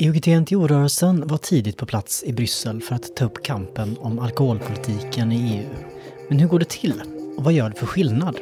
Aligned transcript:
IOGT-NTO-rörelsen 0.00 1.26
var 1.26 1.38
tidigt 1.38 1.76
på 1.76 1.86
plats 1.86 2.24
i 2.24 2.32
Bryssel 2.32 2.80
för 2.80 2.94
att 2.94 3.16
ta 3.16 3.24
upp 3.24 3.42
kampen 3.42 3.96
om 4.00 4.18
alkoholpolitiken 4.18 5.32
i 5.32 5.56
EU. 5.56 5.84
Men 6.28 6.38
hur 6.38 6.48
går 6.48 6.58
det 6.58 6.68
till? 6.68 7.02
Och 7.36 7.44
vad 7.44 7.52
gör 7.52 7.70
det 7.70 7.76
för 7.76 7.86
skillnad? 7.86 8.36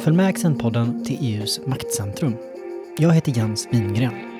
Följ 0.00 0.16
med 0.16 0.26
Accentpodden 0.28 1.04
till 1.04 1.18
EUs 1.20 1.60
maktcentrum. 1.66 2.36
Jag 2.98 3.14
heter 3.14 3.32
Jens 3.36 3.68
Wingren. 3.72 4.37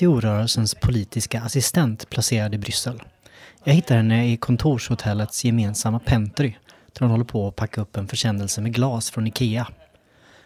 UGT-NTO-rörelsens 0.00 0.74
politiska 0.74 1.40
assistent 1.40 2.10
placerad 2.10 2.54
i 2.54 2.58
Bryssel. 2.58 3.02
Jag 3.64 3.74
hittar 3.74 3.96
henne 3.96 4.32
i 4.32 4.36
kontorshotellets 4.36 5.44
gemensamma 5.44 5.98
pentry 5.98 6.54
där 6.92 7.00
hon 7.00 7.10
håller 7.10 7.24
på 7.24 7.48
att 7.48 7.56
packa 7.56 7.80
upp 7.80 7.96
en 7.96 8.08
försändelse 8.08 8.60
med 8.60 8.74
glas 8.74 9.10
från 9.10 9.26
Ikea. 9.26 9.66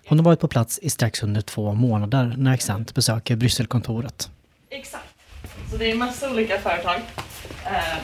Hon 0.07 0.19
har 0.19 0.25
varit 0.25 0.41
på 0.41 0.49
plats 0.49 0.79
i 0.83 0.91
strax 0.91 1.23
under 1.23 1.41
två 1.41 1.73
månader 1.73 2.35
när 2.39 2.55
Accent 2.55 2.95
besöker 2.95 3.37
Brysselkontoret. 3.37 4.31
Exakt. 4.71 5.15
Så 5.71 5.77
det 5.77 5.91
är 5.91 5.95
massa 5.95 6.31
olika 6.31 6.59
företag. 6.59 7.01
Eh, 7.65 7.99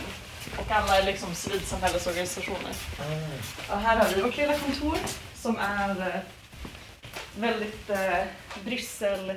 och 0.59 0.71
alla 0.71 0.99
är 0.99 1.07
liksom 1.07 1.35
civilsamhällesorganisationer. 1.35 2.73
Mm. 3.07 3.31
Och 3.71 3.77
här 3.77 3.97
har 3.97 4.15
vi 4.15 4.23
vårt 4.23 4.37
lilla 4.37 4.59
kontor 4.59 4.99
som 5.35 5.57
är 5.57 5.91
eh, 5.91 6.21
väldigt 7.41 7.91
eh, 7.91 8.25
Bryssel 8.65 9.33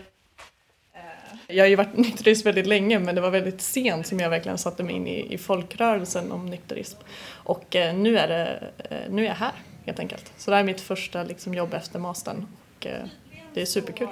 jag 1.47 1.63
har 1.63 1.69
ju 1.69 1.75
varit 1.75 1.93
nykterist 1.97 2.45
väldigt 2.45 2.67
länge 2.67 2.99
men 2.99 3.15
det 3.15 3.21
var 3.21 3.29
väldigt 3.29 3.61
sent 3.61 4.07
som 4.07 4.19
jag 4.19 4.29
verkligen 4.29 4.57
satte 4.57 4.83
mig 4.83 4.95
in 4.95 5.07
i, 5.07 5.33
i 5.33 5.37
folkrörelsen 5.37 6.31
om 6.31 6.45
nykterism. 6.45 6.97
Och 7.27 7.75
eh, 7.75 7.95
nu, 7.95 8.17
är 8.17 8.27
det, 8.27 8.71
eh, 8.89 9.11
nu 9.11 9.23
är 9.23 9.27
jag 9.27 9.35
här 9.35 9.53
helt 9.85 9.99
enkelt. 9.99 10.33
Så 10.37 10.51
det 10.51 10.55
här 10.55 10.63
är 10.63 10.67
mitt 10.67 10.81
första 10.81 11.23
liksom, 11.23 11.53
jobb 11.53 11.73
efter 11.73 11.99
mastern 11.99 12.47
och 12.77 12.85
eh, 12.85 13.05
det 13.53 13.61
är 13.61 13.65
superkul. 13.65 14.07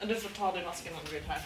Du 0.00 0.14
får 0.14 0.28
ta 0.28 0.52
dig 0.52 0.64
masken 0.64 0.92
om 0.94 1.00
du 1.06 1.12
vill 1.12 1.22
här. 1.28 1.40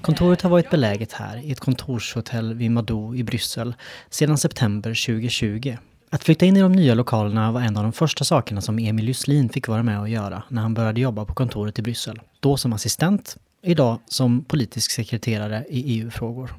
Kontoret 0.00 0.42
har 0.42 0.50
varit 0.50 0.70
beläget 0.70 1.12
här 1.12 1.36
i 1.36 1.52
ett 1.52 1.60
kontorshotell 1.60 2.54
vid 2.54 2.70
Madou 2.70 3.16
i 3.16 3.24
Bryssel 3.24 3.74
sedan 4.10 4.38
september 4.38 4.90
2020 4.90 5.76
att 6.10 6.24
flytta 6.24 6.46
in 6.46 6.56
i 6.56 6.60
de 6.60 6.72
nya 6.72 6.94
lokalerna 6.94 7.52
var 7.52 7.60
en 7.60 7.76
av 7.76 7.82
de 7.82 7.92
första 7.92 8.24
sakerna 8.24 8.60
som 8.60 8.78
Emil 8.78 9.08
Juslin 9.08 9.48
fick 9.48 9.68
vara 9.68 9.82
med 9.82 10.00
och 10.00 10.08
göra 10.08 10.42
när 10.48 10.62
han 10.62 10.74
började 10.74 11.00
jobba 11.00 11.24
på 11.24 11.34
kontoret 11.34 11.78
i 11.78 11.82
Bryssel. 11.82 12.20
Då 12.40 12.56
som 12.56 12.72
assistent, 12.72 13.36
idag 13.62 13.98
som 14.06 14.44
politisk 14.44 14.90
sekreterare 14.90 15.64
i 15.68 15.98
EU-frågor. 16.00 16.54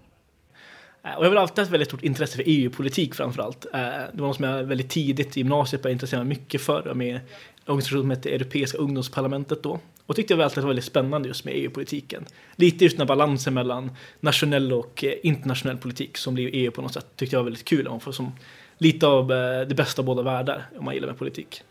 Eh, 1.03 1.13
och 1.17 1.25
jag 1.25 1.29
har 1.29 1.35
alltid 1.35 1.59
haft 1.59 1.71
väldigt 1.71 1.89
stort 1.89 2.03
intresse 2.03 2.35
för 2.35 2.43
EU-politik 2.45 3.15
framförallt. 3.15 3.65
allt. 3.73 4.13
det 4.13 4.21
var 4.21 4.27
något 4.27 4.35
som 4.35 4.45
jag 4.45 4.63
väldigt 4.63 4.89
tidigt 4.89 5.37
i 5.37 5.39
gymnasiet 5.39 5.81
började 5.81 5.93
intressera 5.93 6.23
mig 6.23 6.29
mycket 6.29 6.61
för 6.61 6.93
med 6.93 7.15
en 7.15 7.21
organisation 7.65 8.01
som 8.01 8.09
hette 8.09 8.29
Europeiska 8.29 8.77
ungdomsparlamentet 8.77 9.63
då. 9.63 9.79
Och 10.05 10.15
tyckte 10.15 10.33
jag 10.33 10.41
alltid 10.41 10.51
att 10.51 10.55
det 10.55 10.61
var 10.61 10.67
väldigt 10.67 10.85
spännande 10.85 11.27
just 11.27 11.45
med 11.45 11.53
EU-politiken. 11.53 12.25
Lite 12.55 12.83
just 12.83 12.97
den 12.97 13.07
här 13.07 13.15
balansen 13.15 13.53
mellan 13.53 13.91
nationell 14.19 14.73
och 14.73 15.03
eh, 15.03 15.13
internationell 15.23 15.77
politik 15.77 16.17
som 16.17 16.33
blir 16.33 16.49
EU 16.53 16.71
på 16.71 16.81
något 16.81 16.93
sätt 16.93 17.07
tyckte 17.15 17.35
jag 17.35 17.39
var 17.39 17.45
väldigt 17.45 17.65
kul. 17.65 17.99
För 17.99 18.11
som 18.11 18.31
lite 18.77 19.07
av 19.07 19.31
eh, 19.31 19.67
det 19.67 19.75
bästa 19.75 20.01
av 20.01 20.05
båda 20.05 20.21
världar 20.21 20.69
om 20.77 20.85
man 20.85 20.93
gillar 20.93 21.07
med 21.07 21.17
politik. 21.17 21.63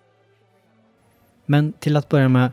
Men 1.47 1.73
till 1.73 1.97
att 1.97 2.09
börja 2.09 2.29
med, 2.29 2.51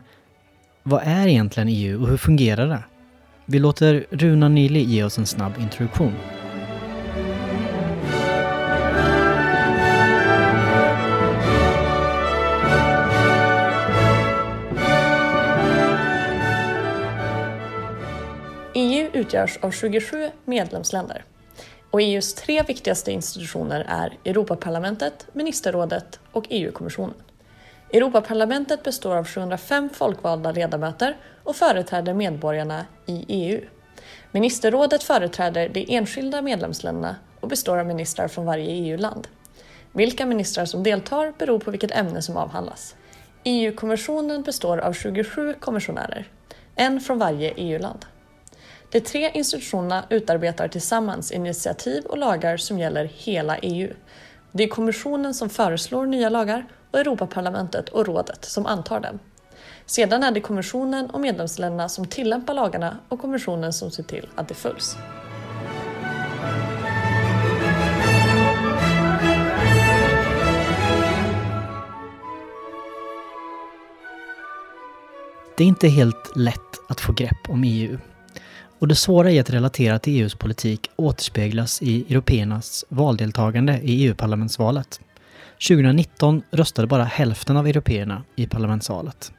vad 0.82 1.02
är 1.04 1.26
egentligen 1.26 1.68
EU 1.68 2.02
och 2.02 2.08
hur 2.08 2.16
fungerar 2.16 2.66
det? 2.68 2.84
Vi 3.46 3.58
låter 3.58 4.06
Runa 4.10 4.48
Nili 4.48 4.80
ge 4.80 5.04
oss 5.04 5.18
en 5.18 5.26
snabb 5.26 5.52
introduktion. 5.60 6.12
EU 18.74 19.10
utgörs 19.12 19.58
av 19.62 19.70
27 19.70 20.30
medlemsländer. 20.44 21.24
Och 21.92 22.02
EUs 22.02 22.34
tre 22.34 22.62
viktigaste 22.62 23.12
institutioner 23.12 23.86
är 23.88 24.18
Europaparlamentet, 24.24 25.26
ministerrådet 25.32 26.20
och 26.32 26.44
EU-kommissionen. 26.48 27.14
Europaparlamentet 27.92 28.82
består 28.82 29.16
av 29.16 29.26
705 29.26 29.90
folkvalda 29.92 30.52
ledamöter 30.52 31.16
och 31.44 31.56
företräder 31.56 32.14
medborgarna 32.14 32.86
i 33.06 33.24
EU. 33.28 33.60
Ministerrådet 34.30 35.02
företräder 35.02 35.68
de 35.68 35.96
enskilda 35.96 36.42
medlemsländerna 36.42 37.16
och 37.40 37.48
består 37.48 37.78
av 37.78 37.86
ministrar 37.86 38.28
från 38.28 38.46
varje 38.46 38.70
EU-land. 38.70 39.28
Vilka 39.92 40.26
ministrar 40.26 40.64
som 40.64 40.82
deltar 40.82 41.32
beror 41.38 41.58
på 41.58 41.70
vilket 41.70 41.90
ämne 41.90 42.22
som 42.22 42.36
avhandlas. 42.36 42.96
EU-kommissionen 43.44 44.42
består 44.42 44.78
av 44.78 44.92
27 44.92 45.54
kommissionärer, 45.60 46.28
en 46.74 47.00
från 47.00 47.18
varje 47.18 47.50
EU-land. 47.56 48.06
De 48.92 49.00
tre 49.00 49.30
institutionerna 49.34 50.04
utarbetar 50.10 50.68
tillsammans 50.68 51.32
initiativ 51.32 52.04
och 52.04 52.18
lagar 52.18 52.56
som 52.56 52.78
gäller 52.78 53.04
hela 53.04 53.58
EU. 53.58 53.92
Det 54.52 54.64
är 54.64 54.68
kommissionen 54.68 55.34
som 55.34 55.48
föreslår 55.48 56.06
nya 56.06 56.28
lagar 56.28 56.66
och 56.90 56.98
Europaparlamentet 56.98 57.88
och 57.88 58.06
rådet 58.06 58.44
som 58.44 58.66
antar 58.66 59.00
dem. 59.00 59.18
Sedan 59.86 60.22
är 60.22 60.30
det 60.30 60.40
kommissionen 60.40 61.10
och 61.10 61.20
medlemsländerna 61.20 61.88
som 61.88 62.06
tillämpar 62.06 62.54
lagarna 62.54 62.98
och 63.08 63.20
kommissionen 63.20 63.72
som 63.72 63.90
ser 63.90 64.02
till 64.02 64.28
att 64.34 64.48
de 64.48 64.54
följs. 64.54 64.96
Det 75.56 75.64
är 75.64 75.68
inte 75.68 75.88
helt 75.88 76.36
lätt 76.36 76.58
att 76.88 77.00
få 77.00 77.12
grepp 77.12 77.48
om 77.48 77.64
EU 77.64 77.98
och 78.82 78.88
det 78.88 78.94
svåra 78.94 79.30
i 79.30 79.38
att 79.38 79.50
relatera 79.50 79.98
till 79.98 80.20
EUs 80.20 80.34
politik 80.34 80.90
återspeglas 80.96 81.82
i 81.82 82.04
européernas 82.10 82.84
valdeltagande 82.88 83.80
i 83.82 84.06
EU-parlamentsvalet. 84.06 85.00
2019 85.68 86.42
röstade 86.50 86.88
bara 86.88 87.04
hälften 87.04 87.56
av 87.56 87.66
européerna 87.66 88.22
i 88.36 88.46
parlamentsvalet. 88.46 89.32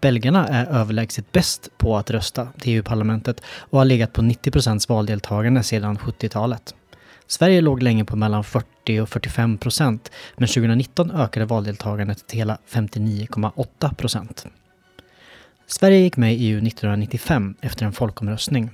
Belgarna 0.00 0.48
är 0.48 0.66
överlägset 0.66 1.32
bäst 1.32 1.68
på 1.78 1.96
att 1.96 2.10
rösta 2.10 2.48
till 2.58 2.72
EU-parlamentet 2.76 3.40
och 3.46 3.78
har 3.78 3.84
legat 3.84 4.12
på 4.12 4.22
90 4.22 4.50
procents 4.50 4.88
valdeltagande 4.88 5.62
sedan 5.62 5.98
70-talet. 5.98 6.74
Sverige 7.26 7.60
låg 7.60 7.82
länge 7.82 8.04
på 8.04 8.16
mellan 8.16 8.44
40 8.44 9.00
och 9.00 9.08
45 9.08 9.58
procent, 9.58 10.10
men 10.36 10.48
2019 10.48 11.10
ökade 11.10 11.46
valdeltagandet 11.46 12.26
till 12.26 12.38
hela 12.38 12.58
59,8 12.70 13.94
procent. 13.94 14.46
Sverige 15.66 15.98
gick 15.98 16.16
med 16.16 16.34
i 16.34 16.36
EU 16.36 16.58
1995 16.58 17.54
efter 17.60 17.86
en 17.86 17.92
folkomröstning 17.92 18.70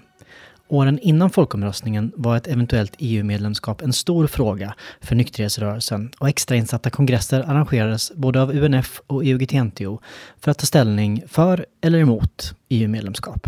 Åren 0.68 0.98
innan 0.98 1.30
folkomröstningen 1.30 2.12
var 2.16 2.36
ett 2.36 2.46
eventuellt 2.46 2.94
EU-medlemskap 2.98 3.82
en 3.82 3.92
stor 3.92 4.26
fråga 4.26 4.74
för 5.00 5.14
nykterhetsrörelsen 5.14 6.10
och 6.18 6.28
extrainsatta 6.28 6.90
kongresser 6.90 7.40
arrangerades 7.40 8.12
både 8.14 8.42
av 8.42 8.50
UNF 8.50 9.00
och 9.06 9.24
IOGT-NTO 9.24 9.98
för 10.40 10.50
att 10.50 10.58
ta 10.58 10.66
ställning 10.66 11.22
för 11.28 11.66
eller 11.80 11.98
emot 11.98 12.54
EU-medlemskap. 12.68 13.46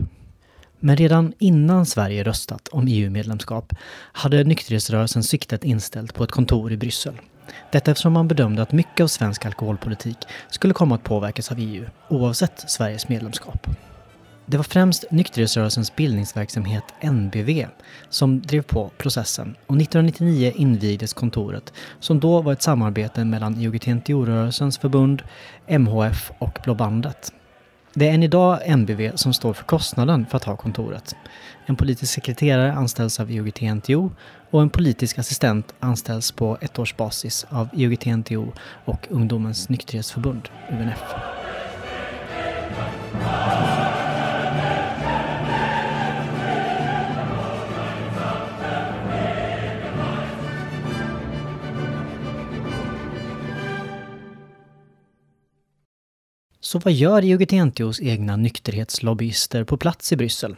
Men 0.80 0.96
redan 0.96 1.32
innan 1.38 1.86
Sverige 1.86 2.24
röstat 2.24 2.68
om 2.68 2.86
EU-medlemskap 2.88 3.72
hade 4.12 4.44
nykterhetsrörelsen 4.44 5.22
siktet 5.22 5.64
inställt 5.64 6.14
på 6.14 6.24
ett 6.24 6.30
kontor 6.30 6.72
i 6.72 6.76
Bryssel. 6.76 7.14
Detta 7.72 7.90
eftersom 7.90 8.12
man 8.12 8.28
bedömde 8.28 8.62
att 8.62 8.72
mycket 8.72 9.00
av 9.04 9.08
svensk 9.08 9.46
alkoholpolitik 9.46 10.18
skulle 10.50 10.74
komma 10.74 10.94
att 10.94 11.04
påverkas 11.04 11.52
av 11.52 11.58
EU, 11.58 11.84
oavsett 12.08 12.70
Sveriges 12.70 13.08
medlemskap. 13.08 13.66
Det 14.50 14.56
var 14.56 14.64
främst 14.64 15.04
nykterhetsrörelsens 15.10 15.96
bildningsverksamhet 15.96 16.84
NBV 17.00 17.66
som 18.08 18.40
drev 18.42 18.62
på 18.62 18.90
processen 18.98 19.56
och 19.66 19.76
1999 19.76 20.52
invigdes 20.56 21.12
kontoret 21.12 21.72
som 22.00 22.20
då 22.20 22.42
var 22.42 22.52
ett 22.52 22.62
samarbete 22.62 23.24
mellan 23.24 23.56
IOGT-NTO-rörelsens 23.56 24.80
förbund, 24.80 25.22
MHF 25.66 26.30
och 26.38 26.58
Blå 26.64 26.74
bandet. 26.74 27.32
Det 27.94 28.08
är 28.08 28.14
än 28.14 28.22
idag 28.22 28.78
NBV 28.78 29.16
som 29.16 29.32
står 29.32 29.52
för 29.52 29.64
kostnaden 29.64 30.26
för 30.26 30.36
att 30.36 30.44
ha 30.44 30.56
kontoret. 30.56 31.16
En 31.66 31.76
politisk 31.76 32.12
sekreterare 32.12 32.72
anställs 32.72 33.20
av 33.20 33.30
IOGT-NTO 33.30 34.10
och 34.50 34.62
en 34.62 34.70
politisk 34.70 35.18
assistent 35.18 35.74
anställs 35.80 36.32
på 36.32 36.58
ettårsbasis 36.60 37.46
av 37.50 37.68
IOGT-NTO 37.72 38.52
och 38.84 39.06
Ungdomens 39.10 39.68
nykterhetsförbund, 39.68 40.48
UNF. 40.70 41.37
Så 56.68 56.78
vad 56.78 56.92
gör 56.92 57.22
IOGT-NTOs 57.22 58.02
egna 58.02 58.36
nykterhetslobbyister 58.36 59.64
på 59.64 59.76
plats 59.76 60.12
i 60.12 60.16
Bryssel? 60.16 60.56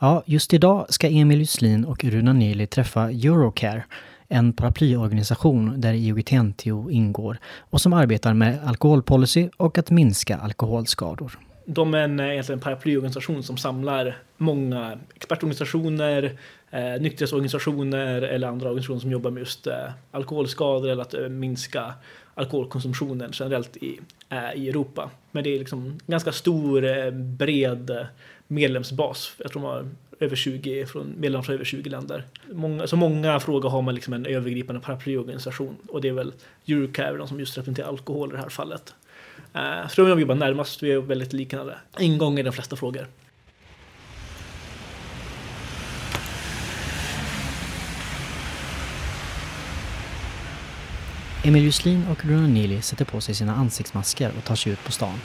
Ja, 0.00 0.22
just 0.26 0.54
idag 0.54 0.86
ska 0.88 1.08
Emil 1.08 1.38
Juslin 1.38 1.84
och 1.84 2.04
Runa 2.04 2.32
Nili 2.32 2.66
träffa 2.66 3.10
Eurocare, 3.10 3.84
en 4.28 4.52
paraplyorganisation 4.52 5.80
där 5.80 5.94
IOGT-NTO 5.94 6.90
ingår 6.90 7.38
och 7.60 7.80
som 7.80 7.92
arbetar 7.92 8.34
med 8.34 8.58
alkoholpolicy 8.64 9.48
och 9.56 9.78
att 9.78 9.90
minska 9.90 10.36
alkoholskador. 10.36 11.38
De 11.66 11.94
är 11.94 11.98
en, 11.98 12.20
eh, 12.20 12.26
egentligen 12.26 12.58
en 12.58 12.64
paraplyorganisation 12.64 13.42
som 13.42 13.56
samlar 13.56 14.16
många 14.36 14.98
expertorganisationer, 15.14 16.38
eh, 16.70 17.00
nykterhetsorganisationer 17.00 18.22
eller 18.22 18.48
andra 18.48 18.68
organisationer 18.68 19.00
som 19.00 19.10
jobbar 19.10 19.30
med 19.30 19.40
just 19.40 19.66
eh, 19.66 19.74
alkoholskador 20.10 20.88
eller 20.88 21.02
att 21.02 21.14
eh, 21.14 21.28
minska 21.28 21.94
alkoholkonsumtionen 22.36 23.30
generellt 23.32 23.76
i, 23.76 24.00
eh, 24.28 24.52
i 24.54 24.68
Europa. 24.68 25.10
Men 25.30 25.44
det 25.44 25.54
är 25.54 25.58
liksom 25.58 25.98
ganska 26.06 26.32
stor, 26.32 26.84
eh, 26.84 27.10
bred 27.10 27.90
eh, 27.90 28.06
medlemsbas. 28.46 29.32
Jag 29.38 29.52
tror 29.52 29.62
de 29.62 29.68
har 29.68 29.88
över 30.20 30.36
20, 30.36 30.86
från 30.86 31.14
medlemmar 31.18 31.42
från 31.42 31.54
över 31.54 31.64
20 31.64 31.90
länder. 31.90 32.24
Många, 32.52 32.86
så 32.86 32.96
många 32.96 33.40
frågor 33.40 33.68
har 33.68 33.82
man 33.82 33.94
liksom 33.94 34.14
en 34.14 34.26
övergripande 34.26 34.80
paraplyorganisation 34.80 35.76
och 35.88 36.00
det 36.00 36.08
är 36.08 36.12
väl 36.12 36.32
Eurocare 36.66 37.16
de 37.16 37.28
som 37.28 37.40
just 37.40 37.56
representerar 37.58 37.88
alkohol 37.88 38.28
i 38.28 38.32
det 38.32 38.38
här 38.38 38.48
fallet. 38.48 38.94
Uh, 39.56 39.88
så 39.88 40.04
de 40.04 40.20
jobbar 40.20 40.34
närmast, 40.34 40.82
vi 40.82 40.92
är 40.92 40.98
väldigt 40.98 41.32
liknande 41.32 41.76
ingång 41.98 42.38
i 42.38 42.42
de 42.42 42.52
flesta 42.52 42.76
frågor. 42.76 43.06
Emil 51.46 51.64
Juslin 51.64 52.06
och 52.10 52.16
Bruno 52.24 52.46
Neely 52.46 52.82
sätter 52.82 53.04
på 53.04 53.20
sig 53.20 53.34
sina 53.34 53.54
ansiktsmasker 53.54 54.32
och 54.38 54.44
tar 54.44 54.54
sig 54.54 54.72
ut 54.72 54.84
på 54.84 54.92
stan. 54.92 55.20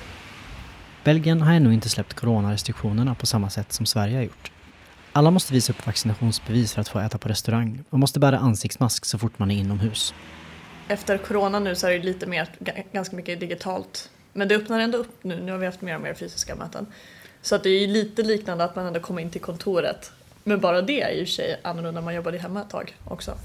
Belgien 1.04 1.42
har 1.42 1.54
ännu 1.54 1.74
inte 1.74 1.90
släppt 1.90 2.14
coronarestriktionerna 2.14 3.16
på 3.16 3.26
samma 3.26 3.50
sätt 3.50 3.74
som 3.74 3.86
Sverige 3.86 4.16
har 4.16 4.24
gjort. 4.24 4.52
Alla 5.12 5.32
måste 5.32 5.54
visa 5.54 5.74
upp 5.74 5.86
vaccinationsbevis 5.86 6.74
för 6.74 6.82
att 6.82 6.88
få 6.88 7.00
äta 7.00 7.18
på 7.18 7.30
restaurang 7.30 7.84
och 7.90 8.00
måste 8.00 8.20
bära 8.20 8.38
ansiktsmask 8.38 9.06
så 9.06 9.18
fort 9.18 9.40
man 9.40 9.52
är 9.52 9.56
inomhus. 9.56 10.14
Efter 10.88 11.18
corona 11.18 11.60
nu 11.60 11.76
så 11.76 11.88
är 11.88 11.92
det 11.92 12.06
lite 12.06 12.26
mer, 12.26 12.50
ganska 12.92 13.16
mycket 13.16 13.40
digitalt. 13.40 14.10
Men 14.34 14.48
det 14.48 14.56
öppnar 14.56 14.80
ändå 14.80 14.98
upp 14.98 15.24
nu, 15.24 15.42
nu 15.42 15.52
har 15.52 15.60
vi 15.60 15.66
haft 15.66 15.82
mer 15.82 15.96
och 15.96 16.02
mer 16.02 16.14
fysiska 16.14 16.56
möten. 16.56 16.86
Så 17.42 17.56
att 17.56 17.64
det 17.64 17.70
är 17.70 17.88
lite 17.88 18.24
liknande 18.24 18.64
att 18.64 18.76
man 18.76 18.86
ändå 18.86 19.00
kommer 19.00 19.22
in 19.22 19.30
till 19.30 19.42
kontoret. 19.42 20.12
Men 20.44 20.60
bara 20.60 20.82
det 20.82 21.02
är 21.02 21.12
ju 21.12 21.26
sig 21.26 21.60
annorlunda 21.64 22.02
man 22.02 22.16
jobbade 22.16 22.38
hemma 22.38 22.62
ett 22.62 22.70
tag 22.70 22.96
också. 23.06 23.38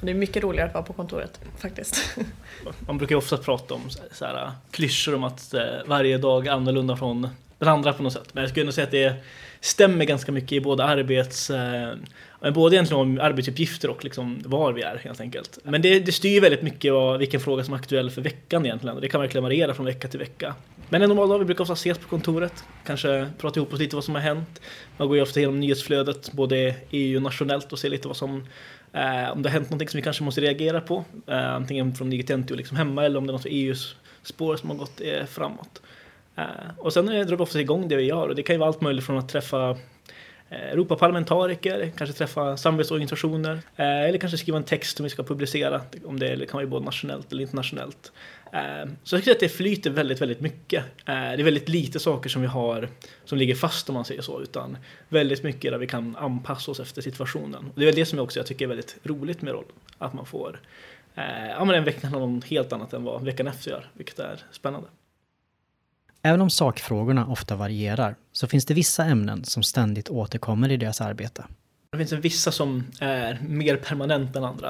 Det 0.00 0.10
är 0.10 0.14
mycket 0.14 0.42
roligare 0.42 0.68
att 0.68 0.74
vara 0.74 0.84
på 0.84 0.92
kontoret 0.92 1.40
faktiskt. 1.58 2.16
Man 2.86 2.98
brukar 2.98 3.14
ju 3.14 3.18
ofta 3.18 3.36
prata 3.36 3.74
om 3.74 3.80
så 4.12 4.24
här, 4.24 4.44
äh, 4.44 4.50
klyschor 4.70 5.14
om 5.14 5.24
att 5.24 5.54
äh, 5.54 5.62
varje 5.86 6.18
dag 6.18 6.46
är 6.46 6.50
annorlunda 6.52 6.96
från 6.96 7.28
den 7.58 7.68
andra 7.68 7.92
på 7.92 8.02
något 8.02 8.12
sätt. 8.12 8.28
Men 8.32 8.42
jag 8.42 8.50
skulle 8.50 8.62
ändå 8.62 8.72
säga 8.72 8.84
att 8.84 8.90
det 8.90 9.14
stämmer 9.60 10.04
ganska 10.04 10.32
mycket 10.32 10.52
i 10.52 10.60
både 10.60 10.84
arbets... 10.84 11.50
Äh, 11.50 11.94
både 12.54 12.76
egentligen 12.76 13.00
om 13.00 13.20
arbetsuppgifter 13.20 13.90
och 13.90 14.04
liksom 14.04 14.42
var 14.44 14.72
vi 14.72 14.82
är 14.82 14.96
helt 14.96 15.20
enkelt. 15.20 15.58
Men 15.64 15.82
det, 15.82 16.00
det 16.00 16.12
styr 16.12 16.40
väldigt 16.40 16.62
mycket 16.62 16.92
vad, 16.92 17.18
vilken 17.18 17.40
fråga 17.40 17.64
som 17.64 17.74
är 17.74 17.78
aktuell 17.78 18.10
för 18.10 18.22
veckan 18.22 18.66
egentligen. 18.66 19.00
Det 19.00 19.08
kan 19.08 19.20
verkligen 19.20 19.42
variera 19.42 19.74
från 19.74 19.86
vecka 19.86 20.08
till 20.08 20.18
vecka. 20.18 20.54
Men 20.88 21.02
en 21.02 21.08
normal 21.08 21.28
dag, 21.28 21.38
vi 21.38 21.44
brukar 21.44 21.62
ofta 21.62 21.72
ses 21.72 21.98
på 21.98 22.08
kontoret, 22.08 22.64
kanske 22.86 23.30
prata 23.38 23.60
ihop 23.60 23.72
oss 23.72 23.78
lite 23.78 23.96
vad 23.96 24.04
som 24.04 24.14
har 24.14 24.22
hänt. 24.22 24.60
Man 24.96 25.08
går 25.08 25.16
ju 25.16 25.22
ofta 25.22 25.40
igenom 25.40 25.60
nyhetsflödet, 25.60 26.32
både 26.32 26.74
EU 26.90 27.16
och 27.16 27.22
nationellt 27.22 27.72
och 27.72 27.78
ser 27.78 27.90
lite 27.90 28.08
vad 28.08 28.16
som 28.16 28.46
Eh, 28.92 29.32
om 29.32 29.42
det 29.42 29.48
har 29.48 29.54
hänt 29.54 29.70
någonting 29.70 29.88
som 29.88 29.98
vi 29.98 30.02
kanske 30.02 30.24
måste 30.24 30.40
reagera 30.40 30.80
på, 30.80 31.04
eh, 31.26 31.54
antingen 31.54 31.94
från 31.94 32.10
Digitentio 32.10 32.54
liksom 32.54 32.76
hemma 32.76 33.04
eller 33.04 33.18
om 33.18 33.26
det 33.26 33.30
är 33.30 33.32
något 33.32 33.46
EUs 33.46 33.96
spår 34.22 34.56
som 34.56 34.70
har 34.70 34.76
gått 34.76 35.00
eh, 35.00 35.24
framåt. 35.24 35.82
Eh, 36.36 36.44
och 36.78 36.92
sen 36.92 37.06
drar 37.06 37.36
vi 37.36 37.42
ofta 37.42 37.60
igång 37.60 37.88
det 37.88 37.96
vi 37.96 38.02
gör 38.02 38.28
och 38.28 38.34
det 38.34 38.42
kan 38.42 38.54
ju 38.54 38.58
vara 38.58 38.68
allt 38.68 38.80
möjligt 38.80 39.04
från 39.04 39.18
att 39.18 39.28
träffa 39.28 39.70
eh, 40.50 40.70
Europaparlamentariker, 40.72 41.92
kanske 41.96 42.16
träffa 42.16 42.56
samarbetsorganisationer 42.56 43.60
eh, 43.76 44.04
eller 44.04 44.18
kanske 44.18 44.38
skriva 44.38 44.58
en 44.58 44.64
text 44.64 44.96
som 44.96 45.04
vi 45.04 45.10
ska 45.10 45.22
publicera, 45.22 45.80
om 46.04 46.18
det 46.18 46.50
kan 46.50 46.58
vara 46.58 46.66
både 46.66 46.84
nationellt 46.84 47.32
eller 47.32 47.42
internationellt. 47.42 48.12
Ehm, 48.52 48.96
så 49.04 49.14
jag 49.16 49.22
tycker 49.22 49.32
att 49.32 49.40
det 49.40 49.48
flyter 49.48 49.90
väldigt, 49.90 50.20
väldigt 50.20 50.40
mycket. 50.40 50.84
Ehm, 51.06 51.36
det 51.36 51.42
är 51.42 51.44
väldigt 51.44 51.68
lite 51.68 52.00
saker 52.00 52.30
som 52.30 52.42
vi 52.42 52.48
har 52.48 52.88
som 53.24 53.38
ligger 53.38 53.54
fast 53.54 53.88
om 53.88 53.94
man 53.94 54.04
säger 54.04 54.22
så, 54.22 54.40
utan 54.40 54.76
väldigt 55.08 55.42
mycket 55.42 55.72
där 55.72 55.78
vi 55.78 55.86
kan 55.86 56.16
anpassa 56.16 56.70
oss 56.70 56.80
efter 56.80 57.02
situationen. 57.02 57.66
Och 57.66 57.72
det 57.74 57.82
är 57.82 57.86
väl 57.86 57.94
det 57.94 58.06
som 58.06 58.18
jag 58.18 58.24
också 58.24 58.38
jag 58.38 58.46
tycker 58.46 58.64
är 58.64 58.68
väldigt 58.68 58.96
roligt 59.02 59.42
med 59.42 59.52
rollen, 59.52 59.72
att 59.98 60.12
man 60.12 60.26
får 60.26 60.60
eh, 61.14 61.50
ja, 61.50 61.64
men 61.64 61.74
en 61.74 61.84
vecka 61.84 62.06
handlar 62.06 62.20
om 62.20 62.34
något 62.34 62.44
helt 62.44 62.72
annat 62.72 62.92
än 62.92 63.04
vad 63.04 63.24
veckan 63.24 63.46
efter 63.46 63.70
gör, 63.70 63.90
vilket 63.94 64.18
är 64.18 64.40
spännande. 64.52 64.88
Även 66.22 66.40
om 66.40 66.50
sakfrågorna 66.50 67.26
ofta 67.26 67.56
varierar 67.56 68.16
så 68.32 68.46
finns 68.46 68.66
det 68.66 68.74
vissa 68.74 69.04
ämnen 69.04 69.44
som 69.44 69.62
ständigt 69.62 70.10
återkommer 70.10 70.70
i 70.70 70.76
deras 70.76 71.00
arbete. 71.00 71.44
Det 72.00 72.06
finns 72.06 72.24
vissa 72.24 72.52
som 72.52 72.84
är 73.00 73.38
mer 73.48 73.76
permanenta 73.76 74.38
än 74.38 74.44
andra. 74.44 74.68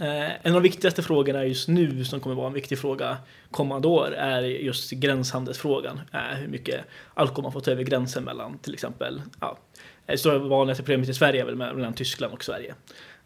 Eh, 0.00 0.30
en 0.42 0.54
av 0.54 0.62
de 0.62 0.62
viktigaste 0.62 1.02
frågorna 1.02 1.44
just 1.44 1.68
nu 1.68 2.04
som 2.04 2.20
kommer 2.20 2.36
vara 2.36 2.46
en 2.46 2.52
viktig 2.52 2.78
fråga 2.78 3.16
kommande 3.50 3.88
år 3.88 4.14
är 4.14 4.42
just 4.42 4.90
gränshandelsfrågan. 4.90 6.00
Eh, 6.12 6.38
hur 6.38 6.48
mycket 6.48 6.80
alkohol 7.14 7.42
man 7.42 7.52
får 7.52 7.60
ta 7.60 7.70
över 7.70 7.82
gränsen 7.82 8.24
mellan 8.24 8.58
till 8.58 8.74
exempel, 8.74 9.22
ja, 9.40 9.58
det 10.06 10.18
stora 10.18 10.38
vanligaste 10.38 10.82
problemet 10.82 11.08
i 11.08 11.14
Sverige 11.14 11.40
är 11.40 11.44
väl 11.44 11.56
mellan 11.56 11.92
Tyskland 11.92 12.32
och 12.32 12.44
Sverige. 12.44 12.74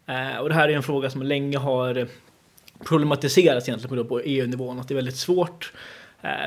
Eh, 0.05 0.37
och 0.37 0.49
det 0.49 0.55
här 0.55 0.69
är 0.69 0.73
en 0.73 0.83
fråga 0.83 1.09
som 1.09 1.21
länge 1.23 1.57
har 1.57 2.07
problematiserats 2.85 3.69
egentligen 3.69 4.07
på 4.07 4.19
EU-nivån, 4.19 4.79
att 4.79 4.87
det 4.87 4.93
är 4.93 4.95
väldigt 4.95 5.17
svårt 5.17 5.73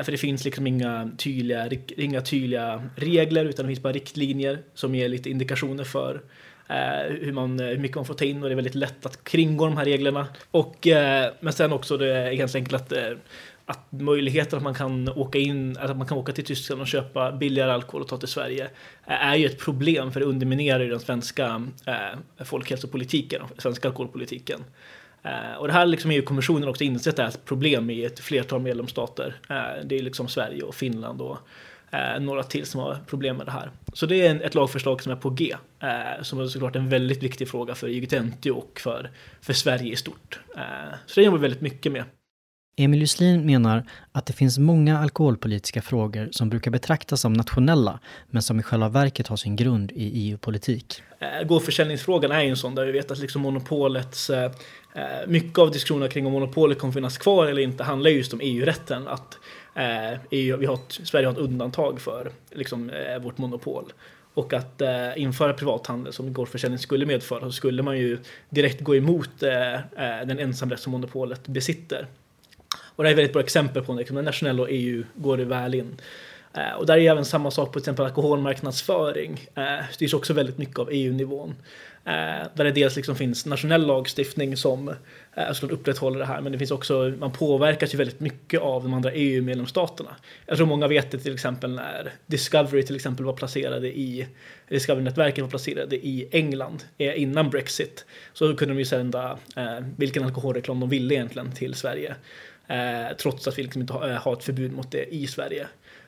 för 0.03 0.11
det 0.11 0.17
finns 0.17 0.45
liksom 0.45 0.67
inga 0.67 1.11
tydliga, 1.17 1.69
inga 1.97 2.21
tydliga 2.21 2.89
regler 2.95 3.45
utan 3.45 3.65
det 3.65 3.67
finns 3.67 3.83
bara 3.83 3.93
riktlinjer 3.93 4.59
som 4.73 4.95
ger 4.95 5.09
lite 5.09 5.29
indikationer 5.29 5.83
för 5.83 6.21
Eh, 6.69 7.13
hur, 7.21 7.31
man, 7.31 7.59
eh, 7.59 7.65
hur 7.65 7.77
mycket 7.77 7.95
man 7.95 8.05
får 8.05 8.13
ta 8.13 8.25
in 8.25 8.43
och 8.43 8.49
det 8.49 8.53
är 8.53 8.55
väldigt 8.55 8.75
lätt 8.75 9.05
att 9.05 9.23
kringgå 9.23 9.65
de 9.65 9.77
här 9.77 9.85
reglerna. 9.85 10.27
Och, 10.51 10.87
eh, 10.87 11.33
men 11.39 11.53
sen 11.53 11.73
också 11.73 11.97
det 11.97 12.17
är 12.17 12.33
ganska 12.33 12.57
enkelt 12.57 12.81
att 12.81 12.91
eh, 12.91 13.11
att 13.69 13.91
möjligheten 13.91 14.57
att 14.57 14.63
man 14.63 14.73
kan 14.73 15.09
åka 15.09 15.37
in, 15.37 15.77
att 15.77 15.97
man 15.97 16.07
kan 16.07 16.17
åka 16.17 16.31
till 16.31 16.45
Tyskland 16.45 16.81
och 16.81 16.87
köpa 16.87 17.31
billigare 17.31 17.71
alkohol 17.71 18.01
och 18.01 18.07
ta 18.07 18.17
till 18.17 18.27
Sverige 18.27 18.63
eh, 19.05 19.27
är 19.27 19.35
ju 19.35 19.45
ett 19.45 19.59
problem 19.59 20.11
för 20.11 20.19
det 20.19 20.25
underminerar 20.25 20.79
ju 20.79 20.89
den 20.89 20.99
svenska 20.99 21.67
eh, 21.85 22.45
folkhälsopolitiken, 22.45 23.41
svenska 23.57 23.87
alkoholpolitiken. 23.87 24.63
Eh, 25.23 25.57
och 25.59 25.67
det 25.67 25.73
här 25.73 25.85
liksom 25.85 26.11
EU-kommissionen 26.11 26.69
också 26.69 26.83
insett 26.83 27.19
är 27.19 27.27
ett 27.27 27.45
problem 27.45 27.89
i 27.89 28.05
ett 28.05 28.19
flertal 28.19 28.61
medlemsstater. 28.61 29.35
Eh, 29.49 29.85
det 29.85 29.97
är 29.97 30.01
liksom 30.01 30.27
Sverige 30.27 30.63
och 30.63 30.75
Finland 30.75 31.21
och 31.21 31.37
eh, 31.91 32.19
några 32.19 32.43
till 32.43 32.65
som 32.65 32.81
har 32.81 32.97
problem 33.07 33.37
med 33.37 33.45
det 33.45 33.51
här. 33.51 33.71
Så 33.93 34.05
det 34.05 34.27
är 34.27 34.41
ett 34.41 34.55
lagförslag 34.55 35.03
som 35.03 35.11
är 35.11 35.15
på 35.15 35.29
G, 35.29 35.55
eh, 35.79 36.23
som 36.23 36.39
är 36.39 36.45
såklart 36.45 36.75
en 36.75 36.89
väldigt 36.89 37.23
viktig 37.23 37.49
fråga 37.49 37.75
för 37.75 37.87
IGT 37.87 38.45
och 38.45 38.79
för, 38.83 39.09
för 39.41 39.53
Sverige 39.53 39.93
i 39.93 39.95
stort. 39.95 40.39
Eh, 40.55 40.63
så 41.05 41.19
det 41.19 41.25
jobbar 41.25 41.37
vi 41.37 41.41
väldigt 41.41 41.61
mycket 41.61 41.91
med. 41.91 42.03
Emil 42.81 42.99
Juslin 42.99 43.45
menar 43.45 43.85
att 44.11 44.25
det 44.25 44.33
finns 44.33 44.57
många 44.57 44.99
alkoholpolitiska 44.99 45.81
frågor 45.81 46.29
som 46.31 46.49
brukar 46.49 46.71
betraktas 46.71 47.21
som 47.21 47.33
nationella, 47.33 47.99
men 48.27 48.41
som 48.41 48.59
i 48.59 48.63
själva 48.63 48.89
verket 48.89 49.27
har 49.27 49.37
sin 49.37 49.55
grund 49.55 49.91
i 49.91 50.29
EU-politik. 50.29 51.01
Eh, 51.19 51.47
gårdsförsäljningsfrågan 51.47 52.31
är 52.31 52.41
ju 52.41 52.49
en 52.49 52.57
sån 52.57 52.75
där 52.75 52.85
vi 52.85 52.91
vet 52.91 53.11
att 53.11 53.19
liksom 53.19 53.41
monopolets 53.41 54.29
eh, 54.29 54.51
eh, 54.95 55.27
mycket 55.27 55.59
av 55.59 55.71
diskussionerna 55.71 56.11
kring 56.11 56.25
om 56.25 56.33
monopolet 56.33 56.79
kommer 56.79 56.93
finnas 56.93 57.17
kvar 57.17 57.47
eller 57.47 57.61
inte 57.61 57.83
handlar 57.83 58.09
just 58.09 58.33
om 58.33 58.39
EU-rätten. 58.43 59.07
Att 59.07 59.37
Eh, 59.75 60.19
EU, 60.31 60.57
vi 60.57 60.65
har, 60.65 60.79
Sverige 60.89 61.27
har 61.27 61.33
ett 61.33 61.39
undantag 61.39 62.01
för 62.01 62.31
liksom, 62.51 62.89
eh, 62.89 63.19
vårt 63.19 63.37
monopol. 63.37 63.93
Och 64.33 64.53
att 64.53 64.81
eh, 64.81 65.21
införa 65.21 65.53
privathandel 65.53 66.13
som 66.13 66.33
gårdsförsäljning 66.33 66.79
skulle 66.79 67.05
medföra 67.05 67.39
så 67.39 67.51
skulle 67.51 67.83
man 67.83 67.97
ju 67.97 68.17
direkt 68.49 68.81
gå 68.81 68.95
emot 68.95 69.43
eh, 69.43 69.73
eh 69.73 70.25
den 70.25 70.39
ensamrätt 70.39 70.79
som 70.79 70.91
monopolet 70.91 71.47
besitter. 71.47 72.07
Och 72.79 73.03
det 73.03 73.09
är 73.09 73.11
ett 73.11 73.17
väldigt 73.17 73.33
bra 73.33 73.41
exempel 73.41 73.83
på 73.83 73.93
liksom, 73.93 74.15
när 74.15 74.23
nationella 74.23 74.61
och 74.61 74.67
EU 74.71 75.03
går 75.15 75.37
det 75.37 75.45
väl 75.45 75.75
in. 75.75 75.97
Eh, 76.53 76.73
och 76.73 76.85
där 76.85 76.97
är 76.97 77.11
även 77.11 77.25
samma 77.25 77.51
sak 77.51 77.67
på 77.67 77.73
till 77.73 77.79
exempel 77.79 78.05
alkoholmarknadsföring. 78.05 79.47
Eh, 79.55 79.79
styrs 79.91 80.13
också 80.13 80.33
väldigt 80.33 80.57
mycket 80.57 80.79
av 80.79 80.89
EU-nivån. 80.91 81.55
Eh, 82.09 82.47
där 82.53 82.63
det 82.63 82.71
dels 82.71 82.95
liksom 82.95 83.15
finns 83.15 83.45
nationell 83.45 83.87
lagstiftning 83.87 84.57
som 84.57 84.89
eh, 85.35 85.63
upprätthåller 85.63 86.19
det 86.19 86.25
här, 86.25 86.41
men 86.41 86.51
det 86.51 86.57
finns 86.57 86.71
också, 86.71 87.13
man 87.19 87.31
påverkas 87.31 87.93
ju 87.93 87.97
väldigt 87.97 88.19
mycket 88.19 88.61
av 88.61 88.83
de 88.83 88.93
andra 88.93 89.11
EU-medlemsstaterna. 89.11 90.15
Jag 90.45 90.57
tror 90.57 90.67
många 90.67 90.87
vet 90.87 91.11
det 91.11 91.17
till 91.17 91.33
exempel 91.33 91.71
när 91.71 92.13
Discovery 92.25 92.83
till 92.83 92.95
exempel 92.95 93.25
var 93.25 93.33
placerade 93.33 93.87
i, 93.87 94.27
Discovery-nätverket 94.69 95.41
var 95.41 95.49
placerade 95.49 95.95
i 95.95 96.29
England 96.31 96.83
eh, 96.97 97.21
innan 97.21 97.49
Brexit. 97.49 98.05
Så 98.33 98.55
kunde 98.55 98.73
de 98.73 98.79
ju 98.79 98.85
sända 98.85 99.37
eh, 99.55 99.79
vilken 99.97 100.23
alkoholreklam 100.23 100.79
de 100.79 100.89
ville 100.89 101.15
egentligen 101.15 101.51
till 101.51 101.73
Sverige. 101.73 102.15
Eh, 102.67 103.17
trots 103.17 103.47
att 103.47 103.57
vi 103.57 103.63
liksom 103.63 103.81
inte 103.81 103.93
har, 103.93 104.09
har 104.09 104.33
ett 104.33 104.43
förbud 104.43 104.71
mot 104.71 104.91
det 104.91 105.13
i 105.15 105.27
Sverige. 105.27 105.67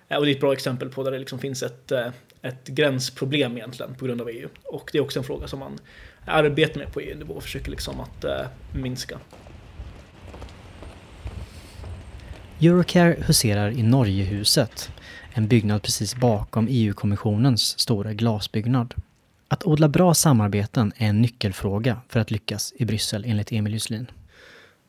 Eh, 0.10 0.18
och 0.18 0.26
det 0.26 0.32
är 0.32 0.36
ett 0.36 0.42
bra 0.42 0.54
exempel 0.54 0.90
på 0.90 1.04
där 1.04 1.12
det 1.12 1.20
liksom 1.20 1.40
finns 1.40 1.64
ett, 1.64 1.92
eh, 1.92 2.08
ett 2.42 2.68
gränsproblem 2.68 3.58
egentligen 3.58 3.96
på 3.96 4.06
grund 4.06 4.22
av 4.22 4.30
EU. 4.30 4.50
Och 4.64 4.90
det 4.92 4.98
är 4.98 5.02
också 5.02 5.20
en 5.20 5.26
fråga 5.26 5.48
som 5.48 5.60
man 5.60 5.80
arbetar 6.26 6.80
med 6.80 6.94
på 6.94 7.00
EU-nivå 7.00 7.34
och 7.34 7.44
försöker 7.44 7.72
liksom 7.72 8.00
att 8.00 8.24
eh, 8.24 8.42
minska. 8.74 9.20
Eurocare 12.62 13.16
huserar 13.20 13.72
i 13.72 13.84
Norgehuset, 13.84 14.92
en 15.34 15.48
byggnad 15.48 15.84
precis 15.84 16.16
bakom 16.16 16.68
EU-kommissionens 16.70 17.80
stora 17.80 18.14
glasbyggnad. 18.14 18.94
Att 19.48 19.66
odla 19.66 19.88
bra 19.88 20.14
samarbeten 20.14 20.94
är 20.98 21.08
en 21.08 21.22
nyckelfråga 21.22 22.02
för 22.10 22.20
att 22.20 22.32
lyckas 22.32 22.74
i 22.76 22.86
Bryssel 22.86 23.26
enligt 23.28 23.52
Emil 23.52 23.74
Juslin. 23.74 24.08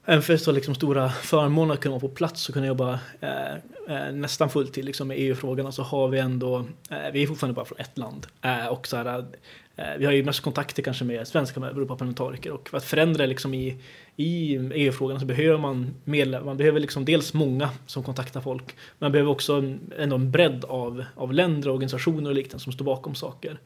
Även 0.04 0.22
för 0.22 0.36
så 0.36 0.52
liksom 0.52 0.74
stora 0.74 1.08
förmåner 1.08 1.74
att 1.74 1.80
kunna 1.80 1.92
vara 1.92 2.00
på 2.00 2.08
plats 2.08 2.48
och 2.48 2.54
kunna 2.54 2.66
jobba 2.66 3.00
eh, 3.20 4.12
nästan 4.12 4.50
fulltid 4.50 4.84
liksom 4.84 5.08
med 5.08 5.16
EU-frågorna 5.20 5.72
så 5.72 5.82
har 5.82 6.08
vi 6.08 6.18
ändå, 6.18 6.58
eh, 6.90 7.12
vi 7.12 7.22
är 7.22 7.26
fortfarande 7.26 7.54
bara 7.54 7.64
från 7.64 7.78
ett 7.78 7.98
land. 7.98 8.26
Eh, 8.42 8.66
och 8.66 8.86
så 8.86 8.96
här, 8.96 9.24
eh, 9.76 9.84
vi 9.98 10.04
har 10.04 10.12
ju 10.12 10.24
mest 10.24 10.40
kontakter 10.40 10.82
kanske 10.82 11.04
med 11.04 11.28
svenska 11.28 11.60
Europaparlamentariker 11.60 12.50
och 12.50 12.68
för 12.68 12.76
att 12.76 12.84
förändra 12.84 13.26
liksom 13.26 13.54
i, 13.54 13.76
i 14.16 14.54
EU-frågorna 14.56 15.20
så 15.20 15.26
behöver 15.26 15.58
man 15.58 15.94
medlemmar, 16.04 16.46
man 16.46 16.56
behöver 16.56 16.80
liksom 16.80 17.04
dels 17.04 17.34
många 17.34 17.70
som 17.86 18.02
kontaktar 18.02 18.40
folk, 18.40 18.64
men 18.66 19.06
man 19.06 19.12
behöver 19.12 19.30
också 19.30 19.52
en, 19.52 19.92
ändå 19.98 20.16
en 20.16 20.30
bredd 20.30 20.64
av, 20.64 21.04
av 21.16 21.32
länder, 21.32 21.70
organisationer 21.70 22.30
och 22.30 22.36
liknande 22.36 22.64
som 22.64 22.72
står 22.72 22.84
bakom 22.84 23.14
saker. 23.14 23.58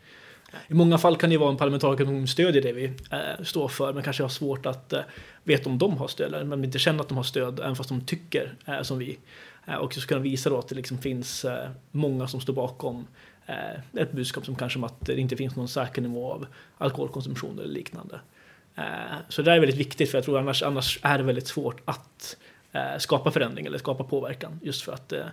I 0.69 0.75
många 0.75 0.99
fall 0.99 1.17
kan 1.17 1.31
det 1.31 1.39
vara 1.39 1.51
en 1.51 1.57
parlamentariker 1.57 2.05
som 2.05 2.27
stödjer 2.27 2.63
det 2.63 2.73
vi 2.73 2.85
eh, 2.85 3.45
står 3.45 3.69
för, 3.69 3.93
men 3.93 4.03
kanske 4.03 4.23
har 4.23 4.29
svårt 4.29 4.67
att 4.67 4.93
eh, 4.93 5.01
veta 5.45 5.71
om 5.71 5.79
de 5.79 5.97
har 5.99 6.09
stöd, 6.09 6.35
eller 6.35 6.45
men 6.45 6.65
inte 6.65 6.79
känner 6.79 7.01
att 7.01 7.09
de 7.09 7.17
har 7.17 7.25
stöd, 7.25 7.61
även 7.61 7.77
fast 7.77 7.89
de 7.89 8.01
tycker 8.01 8.55
eh, 8.67 8.83
som 8.83 8.99
vi. 8.99 9.19
Eh, 9.67 9.75
och 9.75 9.95
så 9.95 10.07
kunna 10.07 10.21
visa 10.21 10.51
då 10.51 10.59
att 10.59 10.69
det 10.69 10.75
liksom 10.75 10.99
finns 10.99 11.45
eh, 11.45 11.71
många 11.91 12.29
som 12.29 12.41
står 12.41 12.53
bakom 12.53 13.07
eh, 13.47 14.03
ett 14.03 14.13
budskap 14.13 14.45
som 14.45 14.57
kanske 14.57 14.79
om 14.79 14.85
att 14.85 15.01
det 15.01 15.21
inte 15.21 15.37
finns 15.37 15.57
någon 15.57 15.69
säker 15.69 16.03
nivå 16.03 16.33
av 16.33 16.47
alkoholkonsumtion 16.79 17.59
eller 17.59 17.75
liknande. 17.75 18.21
Eh, 18.75 18.85
så 19.29 19.43
det 19.43 19.51
där 19.51 19.57
är 19.57 19.61
väldigt 19.61 19.79
viktigt, 19.81 20.11
för 20.11 20.19
jag 20.19 20.25
tror 20.25 20.39
annars, 20.39 20.63
annars 20.63 20.99
är 21.03 21.19
det 21.19 21.25
väldigt 21.25 21.49
svårt 21.49 21.81
att 21.85 22.37
eh, 22.73 22.99
skapa 22.99 23.31
förändring 23.31 23.67
eller 23.67 23.79
skapa 23.79 24.05
påverkan, 24.05 24.61
just 24.63 24.83
för 24.83 24.93
att 24.93 25.13
eh, 25.13 25.25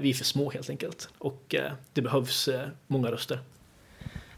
vi 0.00 0.10
är 0.10 0.14
för 0.14 0.24
små 0.24 0.50
helt 0.50 0.70
enkelt. 0.70 1.08
Och 1.18 1.54
det 1.92 2.02
behövs 2.02 2.48
många 2.86 3.10
röster. 3.10 3.38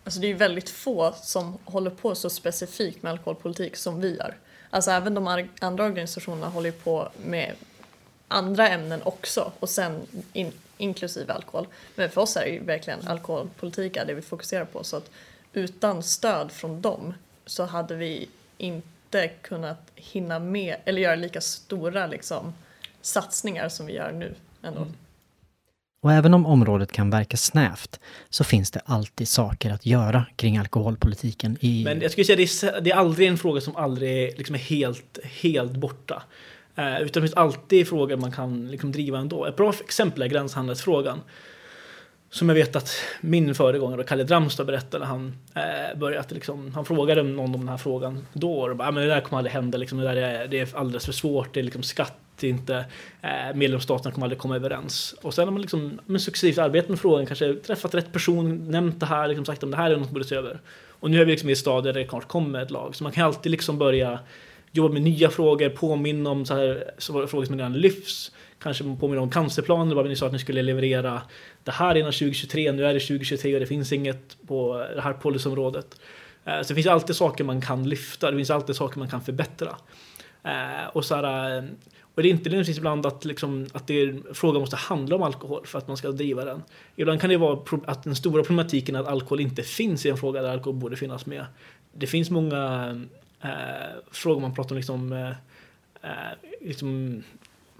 Alltså 0.04 0.20
det 0.20 0.26
är 0.26 0.28
ju 0.28 0.34
väldigt 0.34 0.70
få 0.70 1.14
som 1.22 1.58
håller 1.64 1.90
på 1.90 2.14
så 2.14 2.30
specifikt 2.30 3.02
med 3.02 3.12
alkoholpolitik 3.12 3.76
som 3.76 4.00
vi 4.00 4.16
gör. 4.16 4.36
Alltså 4.70 4.90
även 4.90 5.14
de 5.14 5.48
andra 5.60 5.84
organisationerna 5.84 6.48
håller 6.48 6.70
ju 6.70 6.76
på 6.76 7.08
med 7.24 7.54
andra 8.28 8.68
ämnen 8.68 9.02
också 9.02 9.52
och 9.60 9.68
sen 9.68 10.06
in, 10.32 10.52
inklusive 10.76 11.32
alkohol. 11.32 11.66
Men 11.94 12.10
för 12.10 12.20
oss 12.20 12.36
är 12.36 12.44
det 12.44 12.50
ju 12.50 12.64
verkligen 12.64 13.08
alkoholpolitik 13.08 13.96
är 13.96 14.04
det 14.04 14.14
vi 14.14 14.22
fokuserar 14.22 14.64
på 14.64 14.84
så 14.84 14.96
att 14.96 15.10
utan 15.52 16.02
stöd 16.02 16.52
från 16.52 16.80
dem 16.80 17.14
så 17.46 17.64
hade 17.64 17.94
vi 17.94 18.28
inte 18.58 19.28
kunnat 19.28 19.90
hinna 19.94 20.38
med 20.38 20.76
eller 20.84 21.02
göra 21.02 21.14
lika 21.14 21.40
stora 21.40 22.06
liksom, 22.06 22.54
satsningar 23.02 23.68
som 23.68 23.86
vi 23.86 23.92
gör 23.92 24.12
nu 24.12 24.34
ändå. 24.62 24.80
Mm. 24.80 24.94
Och 26.04 26.12
även 26.12 26.34
om 26.34 26.46
området 26.46 26.92
kan 26.92 27.10
verka 27.10 27.36
snävt 27.36 28.00
så 28.30 28.44
finns 28.44 28.70
det 28.70 28.80
alltid 28.84 29.28
saker 29.28 29.70
att 29.70 29.86
göra 29.86 30.26
kring 30.36 30.58
alkoholpolitiken 30.58 31.56
i 31.60 31.84
Men 31.84 32.00
jag 32.00 32.10
skulle 32.10 32.24
säga 32.24 32.36
det 32.36 32.42
är, 32.42 32.80
det 32.80 32.90
är 32.90 32.94
aldrig 32.94 33.28
en 33.28 33.38
fråga 33.38 33.60
som 33.60 33.76
aldrig 33.76 34.38
liksom 34.38 34.54
är 34.54 34.58
helt, 34.58 35.18
helt 35.24 35.72
borta. 35.72 36.22
Eh, 36.76 36.96
utan 36.96 37.22
det 37.22 37.28
finns 37.28 37.34
alltid 37.34 37.88
frågor 37.88 38.16
man 38.16 38.32
kan 38.32 38.70
liksom 38.70 38.92
driva 38.92 39.18
ändå. 39.18 39.44
Ett 39.46 39.56
bra 39.56 39.72
exempel 39.84 40.22
är 40.22 40.26
gränshandelsfrågan. 40.26 41.20
Som 42.30 42.48
jag 42.48 42.56
vet 42.56 42.76
att 42.76 42.90
min 43.20 43.54
föregångare, 43.54 44.04
Kalle 44.04 44.24
Dramstad, 44.24 44.64
berättade 44.64 45.04
när 45.04 45.10
han 45.10 45.36
eh, 45.54 45.98
började. 45.98 46.34
Liksom, 46.34 46.74
han 46.74 46.84
frågade 46.84 47.22
någon 47.22 47.54
om 47.54 47.60
den 47.60 47.68
här 47.68 47.76
frågan 47.76 48.26
då. 48.32 48.60
Och 48.60 48.76
bara, 48.76 48.90
men 48.90 49.02
det 49.02 49.14
där 49.14 49.20
kommer 49.20 49.38
aldrig 49.38 49.52
hända. 49.52 49.78
Liksom, 49.78 49.98
det, 49.98 50.04
där 50.04 50.16
är, 50.16 50.48
det 50.48 50.60
är 50.60 50.76
alldeles 50.76 51.04
för 51.04 51.12
svårt. 51.12 51.54
Det 51.54 51.60
är 51.60 51.64
liksom 51.64 51.82
skatt 51.82 52.18
inte 52.42 52.84
eh, 53.22 53.54
medlemsstaterna 53.54 54.14
kommer 54.14 54.26
aldrig 54.26 54.38
komma 54.38 54.56
överens. 54.56 55.14
Och 55.22 55.34
sen 55.34 55.44
har 55.44 55.52
man 55.52 55.60
liksom, 55.60 56.00
med 56.06 56.20
successivt 56.20 56.58
arbetat 56.58 56.88
med 56.88 57.00
frågan, 57.00 57.26
kanske 57.26 57.54
träffat 57.54 57.94
rätt 57.94 58.12
person, 58.12 58.70
nämnt 58.70 59.00
det 59.00 59.06
här, 59.06 59.28
liksom 59.28 59.44
sagt 59.44 59.62
om 59.62 59.70
det 59.70 59.76
här 59.76 59.90
är 59.90 59.96
något 59.96 60.06
som 60.06 60.14
borde 60.14 60.26
se 60.26 60.34
över. 60.34 60.60
Och 60.88 61.10
nu 61.10 61.20
är 61.20 61.24
vi 61.24 61.32
liksom 61.32 61.48
i 61.48 61.52
ett 61.52 61.58
stadie 61.58 61.92
där 61.92 62.00
det 62.00 62.06
kanske 62.06 62.30
kommer 62.30 62.62
ett 62.62 62.70
lag. 62.70 62.96
Så 62.96 63.04
man 63.04 63.12
kan 63.12 63.26
alltid 63.26 63.52
liksom 63.52 63.78
börja 63.78 64.18
jobba 64.72 64.92
med 64.92 65.02
nya 65.02 65.30
frågor, 65.30 65.68
påminna 65.68 66.30
om 66.30 66.46
så 66.46 66.54
här, 66.54 66.90
så 66.98 67.26
frågor 67.26 67.44
som 67.44 67.56
redan 67.56 67.72
lyfts. 67.72 68.32
Kanske 68.62 68.96
påminna 69.00 69.22
om 69.22 69.30
cancerplaner, 69.30 69.94
vad 69.94 70.08
ni 70.08 70.16
sa 70.16 70.26
att 70.26 70.32
ni 70.32 70.38
skulle 70.38 70.62
leverera 70.62 71.22
det 71.64 71.70
här 71.70 71.94
innan 71.94 72.12
2023, 72.12 72.72
nu 72.72 72.86
är 72.86 72.94
det 72.94 73.00
2023 73.00 73.54
och 73.54 73.60
det 73.60 73.66
finns 73.66 73.92
inget 73.92 74.36
på 74.46 74.86
det 74.94 75.00
här 75.00 75.12
policyområdet. 75.12 76.00
Eh, 76.44 76.62
så 76.62 76.68
det 76.68 76.74
finns 76.74 76.86
alltid 76.86 77.16
saker 77.16 77.44
man 77.44 77.60
kan 77.60 77.88
lyfta, 77.88 78.30
det 78.30 78.36
finns 78.36 78.50
alltid 78.50 78.76
saker 78.76 78.98
man 78.98 79.08
kan 79.08 79.20
förbättra. 79.20 79.76
Eh, 80.44 80.88
och 80.92 81.04
så 81.04 81.14
här, 81.14 81.56
eh, 81.56 81.64
och 82.14 82.22
det 82.22 82.28
är 82.28 82.30
inte 82.30 82.44
nödvändigtvis 82.44 82.78
ibland 82.78 83.06
att, 83.06 83.24
liksom, 83.24 83.66
att 83.72 83.86
det 83.86 83.94
är, 83.94 84.34
frågan 84.34 84.60
måste 84.60 84.76
handla 84.76 85.16
om 85.16 85.22
alkohol 85.22 85.66
för 85.66 85.78
att 85.78 85.88
man 85.88 85.96
ska 85.96 86.10
driva 86.10 86.44
den. 86.44 86.62
Ibland 86.96 87.20
kan 87.20 87.30
det 87.30 87.36
vara 87.36 87.58
att 87.84 88.02
den 88.02 88.16
stora 88.16 88.42
problematiken 88.42 88.96
är 88.96 89.00
att 89.00 89.08
alkohol 89.08 89.40
inte 89.40 89.62
finns 89.62 90.06
i 90.06 90.10
en 90.10 90.16
fråga 90.16 90.42
där 90.42 90.50
alkohol 90.50 90.74
borde 90.74 90.96
finnas 90.96 91.26
med. 91.26 91.46
Det 91.92 92.06
finns 92.06 92.30
många 92.30 92.90
eh, 93.40 93.50
frågor 94.10 94.40
man 94.40 94.54
pratar 94.54 94.70
om, 94.70 94.76
liksom, 94.76 95.12
eh, 95.12 95.28
eh 96.02 96.34
liksom 96.60 97.22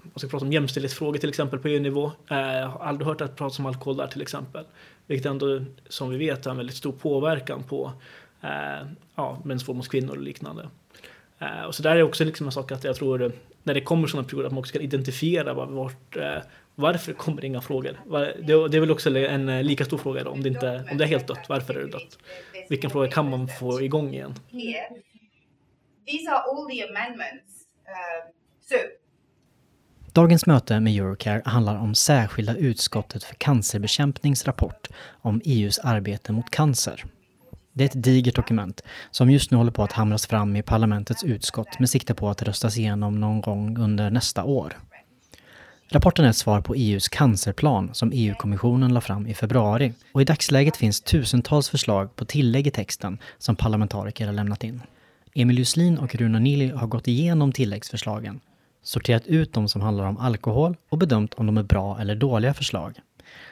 man 0.01 0.19
ska 0.19 0.27
prata 0.27 0.45
om 0.45 0.53
jämställdhetsfrågor 0.53 1.19
till 1.19 1.29
exempel 1.29 1.59
på 1.59 1.67
EU-nivå. 1.67 2.11
Eh, 2.29 2.37
jag 2.37 2.67
har 2.67 2.85
aldrig 2.85 3.07
hört 3.07 3.21
att 3.21 3.31
det 3.31 3.37
pratas 3.37 3.59
om 3.59 3.65
alkohol 3.65 3.97
där 3.97 4.07
till 4.07 4.21
exempel. 4.21 4.65
Vilket 5.07 5.25
ändå, 5.25 5.61
som 5.89 6.09
vi 6.09 6.17
vet, 6.17 6.45
har 6.45 6.51
en 6.51 6.57
väldigt 6.57 6.75
stor 6.75 6.91
påverkan 6.91 7.63
på 7.63 7.91
eh, 8.41 8.87
ja, 9.15 9.37
mäns 9.43 9.67
våld 9.67 9.77
mot 9.77 9.89
kvinnor 9.89 10.15
och 10.15 10.21
liknande. 10.21 10.69
Eh, 11.39 11.61
och 11.61 11.75
så 11.75 11.83
där 11.83 11.95
är 11.95 12.03
också 12.03 12.23
liksom 12.23 12.45
en 12.45 12.51
sak 12.51 12.71
att 12.71 12.83
jag 12.83 12.95
tror 12.95 13.31
när 13.65 13.73
det 13.73 13.81
kommer 13.81 14.07
sådana 14.07 14.27
perioder 14.27 14.45
att 14.45 14.51
man 14.51 14.59
också 14.59 14.73
kan 14.73 14.81
identifiera 14.81 15.53
vart, 15.53 16.17
eh, 16.17 16.37
varför 16.75 17.13
kommer 17.13 17.41
det 17.41 17.47
inga 17.47 17.61
frågor. 17.61 17.99
Det 18.69 18.77
är 18.77 18.79
väl 18.79 18.91
också 18.91 19.17
en 19.17 19.49
eh, 19.49 19.63
lika 19.63 19.85
stor 19.85 19.97
fråga 19.97 20.23
då, 20.23 20.29
om 20.29 20.43
det, 20.43 20.49
inte, 20.49 20.83
om 20.91 20.97
det 20.97 21.03
är 21.03 21.07
helt 21.07 21.27
dött, 21.27 21.45
varför 21.49 21.73
är 21.73 21.79
det 21.79 21.91
dött? 21.91 22.17
Vilken 22.69 22.89
fråga 22.89 23.07
kan 23.11 23.29
man 23.29 23.47
få 23.47 23.81
igång 23.81 24.13
igen? 24.13 24.33
Um, 28.71 28.79
Dagens 30.13 30.45
möte 30.45 30.79
med 30.79 30.93
Eurocare 30.93 31.41
handlar 31.45 31.77
om 31.77 31.95
särskilda 31.95 32.55
utskottet 32.55 33.23
för 33.23 33.35
cancerbekämpnings 33.35 34.45
rapport 34.45 34.87
om 35.21 35.41
EUs 35.45 35.79
arbete 35.79 36.31
mot 36.31 36.51
cancer. 36.51 37.05
Det 37.77 37.83
är 37.83 37.85
ett 37.85 38.03
digert 38.03 38.35
dokument 38.35 38.81
som 39.11 39.31
just 39.31 39.51
nu 39.51 39.57
håller 39.57 39.71
på 39.71 39.83
att 39.83 39.91
hamras 39.91 40.27
fram 40.27 40.55
i 40.55 40.61
parlamentets 40.61 41.23
utskott 41.23 41.79
med 41.79 41.89
sikte 41.89 42.13
på 42.13 42.29
att 42.29 42.41
röstas 42.41 42.77
igenom 42.77 43.19
någon 43.19 43.41
gång 43.41 43.77
under 43.77 44.09
nästa 44.09 44.43
år. 44.43 44.77
Rapporten 45.89 46.25
är 46.25 46.29
ett 46.29 46.35
svar 46.35 46.61
på 46.61 46.75
EUs 46.75 47.07
cancerplan 47.07 47.89
som 47.93 48.11
EU-kommissionen 48.13 48.93
la 48.93 49.01
fram 49.01 49.27
i 49.27 49.33
februari 49.33 49.93
och 50.11 50.21
i 50.21 50.25
dagsläget 50.25 50.77
finns 50.77 51.01
tusentals 51.01 51.69
förslag 51.69 52.15
på 52.15 52.25
tillägg 52.25 52.67
i 52.67 52.71
texten 52.71 53.17
som 53.37 53.55
parlamentariker 53.55 54.25
har 54.25 54.33
lämnat 54.33 54.63
in. 54.63 54.81
Emil 55.33 55.57
Juslin 55.57 55.97
och 55.97 56.15
Runa 56.15 56.39
Nili 56.39 56.69
har 56.69 56.87
gått 56.87 57.07
igenom 57.07 57.51
tilläggsförslagen, 57.51 58.39
sorterat 58.83 59.27
ut 59.27 59.53
de 59.53 59.69
som 59.69 59.81
handlar 59.81 60.05
om 60.05 60.17
alkohol 60.17 60.75
och 60.89 60.97
bedömt 60.97 61.33
om 61.33 61.45
de 61.45 61.57
är 61.57 61.63
bra 61.63 61.99
eller 61.99 62.15
dåliga 62.15 62.53
förslag. 62.53 62.99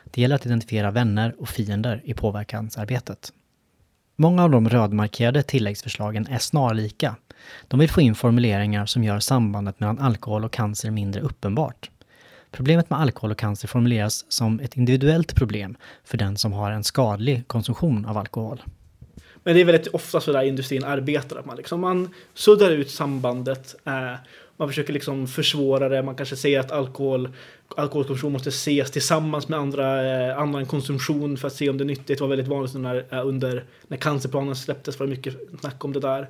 Det 0.05 0.21
gäller 0.21 0.35
att 0.35 0.45
identifiera 0.45 0.91
vänner 0.91 1.35
och 1.39 1.49
fiender 1.49 2.01
i 2.03 2.13
påverkansarbetet. 2.13 3.31
Många 4.15 4.43
av 4.43 4.50
de 4.50 4.70
rödmarkerade 4.70 5.43
tilläggsförslagen 5.43 6.27
är 6.27 6.38
snarlika. 6.38 7.15
De 7.67 7.79
vill 7.79 7.89
få 7.89 8.01
in 8.01 8.15
formuleringar 8.15 8.86
som 8.86 9.03
gör 9.03 9.20
sambandet 9.20 9.79
mellan 9.79 10.00
alkohol 10.00 10.46
och 10.46 10.53
cancer 10.53 10.91
mindre 10.91 11.22
uppenbart. 11.22 11.89
Problemet 12.51 12.89
med 12.89 13.00
alkohol 13.00 13.32
och 13.32 13.38
cancer 13.38 13.67
formuleras 13.67 14.25
som 14.29 14.60
ett 14.60 14.77
individuellt 14.77 15.36
problem 15.36 15.77
för 16.03 16.17
den 16.17 16.38
som 16.38 16.53
har 16.53 16.72
en 16.72 16.84
skadlig 16.84 17.48
konsumtion 17.48 18.05
av 18.05 18.17
alkohol. 18.17 18.62
Men 19.43 19.55
det 19.55 19.62
är 19.62 19.65
väldigt 19.65 19.88
ofta 19.88 20.22
så 20.22 20.32
där 20.32 20.43
industrin 20.43 20.84
arbetar, 20.84 21.36
att 21.36 21.46
man, 21.46 21.58
liksom, 21.58 21.82
man 21.82 22.10
suddar 22.34 22.72
ut 22.72 22.91
sambandet. 22.91 23.75
Eh, 23.86 24.13
man 24.57 24.67
försöker 24.67 24.93
liksom 24.93 25.27
försvåra 25.27 25.89
det, 25.89 26.03
man 26.03 26.15
kanske 26.15 26.36
säger 26.36 26.60
att 26.60 26.72
alkohol, 26.72 27.29
alkoholkonsumtion 27.77 28.31
måste 28.31 28.50
ses 28.50 28.91
tillsammans 28.91 29.48
med 29.48 29.60
andra, 29.60 30.13
eh, 30.29 30.38
annan 30.38 30.65
konsumtion 30.65 31.38
för 31.38 31.48
att 31.48 31.53
se 31.53 31.69
om 31.69 31.77
det 31.77 31.83
är 31.83 31.86
nyttigt. 31.86 32.17
Det 32.17 32.22
var 32.22 32.27
väldigt 32.27 32.48
vanligt 32.48 32.74
när, 32.74 33.05
eh, 33.12 33.27
under, 33.27 33.63
när 33.88 33.98
cancerplanen 33.98 34.55
släpptes 34.55 35.00
var 35.00 35.07
det 35.07 35.15
mycket 35.15 35.36
snack 35.60 35.86
om 35.86 35.93
det 35.93 36.00
där. 36.00 36.29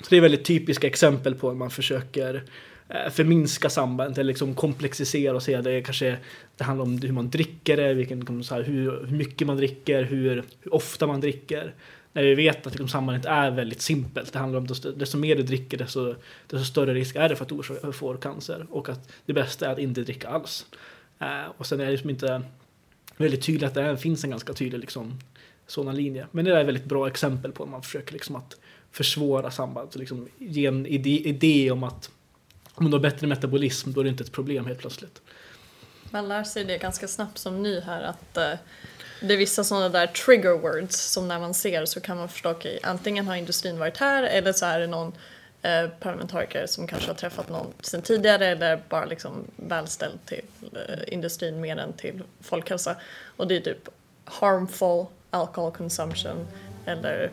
Så 0.00 0.06
det 0.10 0.16
är 0.16 0.20
väldigt 0.20 0.44
typiska 0.44 0.86
exempel 0.86 1.34
på 1.34 1.48
hur 1.48 1.56
man 1.56 1.70
försöker 1.70 2.42
eh, 2.88 3.10
förminska 3.10 3.70
sambandet 3.70 4.18
eller 4.18 4.28
liksom 4.28 4.54
komplexisera 4.54 5.34
och 5.34 5.42
säga 5.42 5.62
det 5.62 5.82
kanske 5.82 6.16
det 6.56 6.64
handlar 6.64 6.84
om 6.84 6.98
hur 6.98 7.12
man 7.12 7.30
dricker 7.30 7.76
det, 7.76 7.94
vilken, 7.94 8.44
så 8.44 8.54
här, 8.54 8.62
hur, 8.62 9.06
hur 9.06 9.16
mycket 9.16 9.46
man 9.46 9.56
dricker, 9.56 10.02
hur, 10.02 10.44
hur 10.60 10.74
ofta 10.74 11.06
man 11.06 11.20
dricker 11.20 11.74
när 12.12 12.22
vi 12.22 12.34
vet 12.34 12.66
att 12.66 12.72
liksom, 12.72 12.88
sambandet 12.88 13.24
är 13.24 13.50
väldigt 13.50 13.82
simpelt. 13.82 14.32
Det 14.32 14.38
handlar 14.38 14.58
om 14.58 14.66
desto, 14.66 14.92
desto 14.92 15.18
mer 15.18 15.36
du 15.36 15.42
dricker 15.42 15.78
desto, 15.78 16.14
desto 16.46 16.64
större 16.64 16.94
risk 16.94 17.16
är 17.16 17.28
det 17.28 17.36
för 17.36 17.44
att 17.44 17.82
du 17.82 17.92
får 17.92 18.16
cancer 18.16 18.66
och 18.70 18.88
att 18.88 19.12
det 19.26 19.32
bästa 19.32 19.66
är 19.66 19.72
att 19.72 19.78
inte 19.78 20.00
dricka 20.00 20.28
alls. 20.28 20.66
Eh, 21.18 21.46
och 21.56 21.66
sen 21.66 21.80
är 21.80 21.84
det 21.84 21.90
liksom 21.90 22.10
inte 22.10 22.42
väldigt 23.16 23.42
tydligt 23.42 23.62
att 23.62 23.74
det 23.74 23.96
finns 23.96 24.24
en 24.24 24.30
ganska 24.30 24.52
tydlig 24.52 24.80
liksom, 24.80 25.18
sådan 25.66 25.96
linje. 25.96 26.26
Men 26.30 26.44
det 26.44 26.56
är 26.56 26.60
ett 26.60 26.66
väldigt 26.66 26.84
bra 26.84 27.06
exempel 27.06 27.52
på 27.52 27.64
när 27.64 27.70
man 27.70 27.82
försöker 27.82 28.12
liksom 28.12 28.36
att 28.36 28.56
försvåra 28.90 29.50
sambandet 29.50 29.94
och 29.94 30.00
liksom 30.00 30.28
ge 30.38 30.66
en 30.66 30.86
idé, 30.86 31.28
idé 31.28 31.70
om 31.70 31.82
att 31.82 32.10
om 32.74 32.90
du 32.90 32.92
har 32.92 33.02
bättre 33.02 33.26
metabolism 33.26 33.92
då 33.92 34.00
är 34.00 34.04
det 34.04 34.10
inte 34.10 34.24
ett 34.24 34.32
problem 34.32 34.66
helt 34.66 34.78
plötsligt. 34.78 35.22
Man 36.10 36.28
lär 36.28 36.44
sig 36.44 36.64
det 36.64 36.78
ganska 36.78 37.08
snabbt 37.08 37.38
som 37.38 37.62
ny 37.62 37.80
här 37.80 38.02
att 38.02 38.36
eh, 38.36 38.52
det 39.22 39.34
är 39.34 39.38
vissa 39.38 39.64
sådana 39.64 39.88
där 39.88 40.06
trigger 40.06 40.58
words 40.58 40.96
som 40.96 41.28
när 41.28 41.38
man 41.38 41.54
ser 41.54 41.84
så 41.84 42.00
kan 42.00 42.16
man 42.16 42.28
förstå 42.28 42.48
att 42.48 42.56
okay, 42.56 42.78
antingen 42.82 43.26
har 43.26 43.36
industrin 43.36 43.78
varit 43.78 43.96
här 43.96 44.22
eller 44.22 44.52
så 44.52 44.66
är 44.66 44.80
det 44.80 44.86
någon 44.86 45.12
eh, 45.62 45.88
parlamentariker 46.00 46.66
som 46.66 46.86
kanske 46.86 47.08
har 47.10 47.14
träffat 47.14 47.48
någon 47.48 47.72
sen 47.80 48.02
tidigare 48.02 48.46
eller 48.46 48.82
bara 48.88 49.04
liksom 49.04 49.44
välställd 49.56 50.26
till 50.26 50.44
eh, 50.72 51.14
industrin 51.14 51.60
mer 51.60 51.76
än 51.76 51.92
till 51.92 52.22
folkhälsa. 52.40 52.96
Och 53.36 53.48
det 53.48 53.56
är 53.56 53.60
typ 53.60 53.88
harmful 54.24 55.06
alcohol 55.30 55.72
consumption 55.72 56.46
eller 56.86 57.30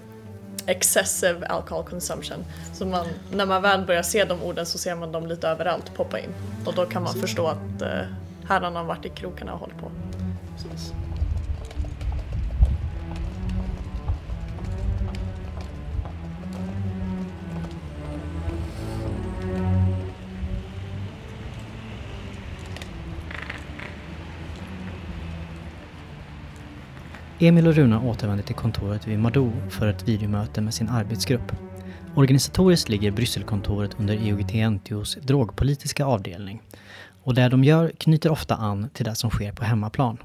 excessive 0.66 1.46
alcohol 1.46 1.84
consumption. 1.84 2.46
Så 2.74 2.86
man, 2.86 3.08
när 3.32 3.46
man 3.46 3.62
väl 3.62 3.86
börjar 3.86 4.04
se 4.04 4.26
de 4.26 4.44
orden 4.44 4.66
så 4.66 4.78
ser 4.78 4.96
man 4.96 5.12
dem 5.12 5.28
lite 5.28 5.48
överallt 5.48 5.94
poppa 5.94 6.20
in. 6.20 6.34
Och 6.66 6.74
då 6.76 6.86
kan 6.86 7.04
man 7.04 7.14
förstå 7.14 7.48
att 7.48 7.82
eh, 7.82 8.02
här 8.48 8.62
har 8.62 8.84
varit 8.84 9.06
i 9.06 9.10
krokarna 9.10 9.54
och 9.54 9.60
hållit 9.60 9.78
på. 9.78 9.92
Precis. 10.56 10.94
Emil 27.42 27.68
och 27.68 27.76
Runa 27.76 28.02
återvänder 28.02 28.44
till 28.44 28.56
kontoret 28.56 29.08
vid 29.08 29.20
Mado 29.20 29.52
för 29.70 29.88
ett 29.88 30.08
videomöte 30.08 30.62
med 30.62 30.74
sin 30.74 30.90
arbetsgrupp. 30.90 31.52
Organisatoriskt 32.16 32.90
ligger 32.90 33.12
Brysselkontoret 33.12 33.96
under 34.00 34.16
EUGT-NTOs 34.16 35.20
drogpolitiska 35.20 36.06
avdelning 36.06 36.62
och 37.24 37.34
det 37.34 37.50
de 37.50 37.64
gör 37.64 37.92
knyter 37.98 38.32
ofta 38.32 38.56
an 38.56 38.90
till 38.94 39.06
det 39.06 39.16
som 39.16 39.30
sker 39.30 39.52
på 39.52 39.64
hemmaplan. 39.64 40.18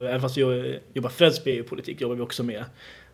Även 0.00 0.20
fast 0.20 0.36
vi 0.36 0.80
jobbar 0.92 1.10
främst 1.10 1.44
med 1.44 1.54
EU-politik 1.54 2.00
jobbar 2.00 2.14
vi 2.14 2.22
också 2.22 2.42
med, 2.42 2.64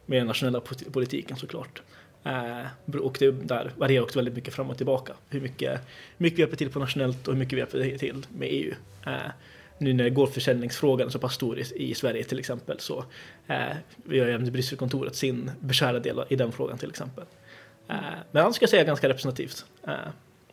med 0.06 0.18
den 0.18 0.26
nationella 0.26 0.60
politiken 0.92 1.36
såklart. 1.36 1.82
Eh, 2.24 2.96
och 3.00 3.16
det 3.20 3.30
där 3.30 3.72
varierar 3.76 4.02
också 4.04 4.18
väldigt 4.18 4.34
mycket 4.34 4.54
fram 4.54 4.70
och 4.70 4.76
tillbaka. 4.76 5.12
Hur 5.28 5.40
mycket, 5.40 5.70
hur 6.16 6.24
mycket 6.24 6.38
vi 6.38 6.42
hjälper 6.42 6.56
till 6.56 6.70
på 6.70 6.78
nationellt 6.78 7.28
och 7.28 7.34
hur 7.34 7.38
mycket 7.38 7.52
vi 7.52 7.58
hjälper 7.58 7.98
till 7.98 8.26
med 8.38 8.48
EU. 8.50 8.74
Eh, 9.06 9.30
nu 9.82 9.92
när 9.92 10.08
gårdsförsäljningsfrågan 10.08 11.06
är 11.06 11.10
så 11.10 11.18
pass 11.18 11.34
stor 11.34 11.58
i, 11.58 11.64
i 11.76 11.94
Sverige 11.94 12.24
till 12.24 12.38
exempel 12.38 12.80
så 12.80 13.04
eh, 13.46 13.76
gör 14.04 14.28
även 14.28 14.52
Brysselkontoret 14.52 15.16
sin 15.16 15.50
beskärda 15.60 15.98
del 15.98 16.24
i 16.28 16.36
den 16.36 16.52
frågan 16.52 16.78
till 16.78 16.90
exempel. 16.90 17.24
Eh, 17.88 17.96
men 18.30 18.42
annars 18.42 18.56
ska 18.56 18.62
jag 18.62 18.70
säga 18.70 18.84
ganska 18.84 19.08
representativt. 19.08 19.64
Eh. 19.86 19.94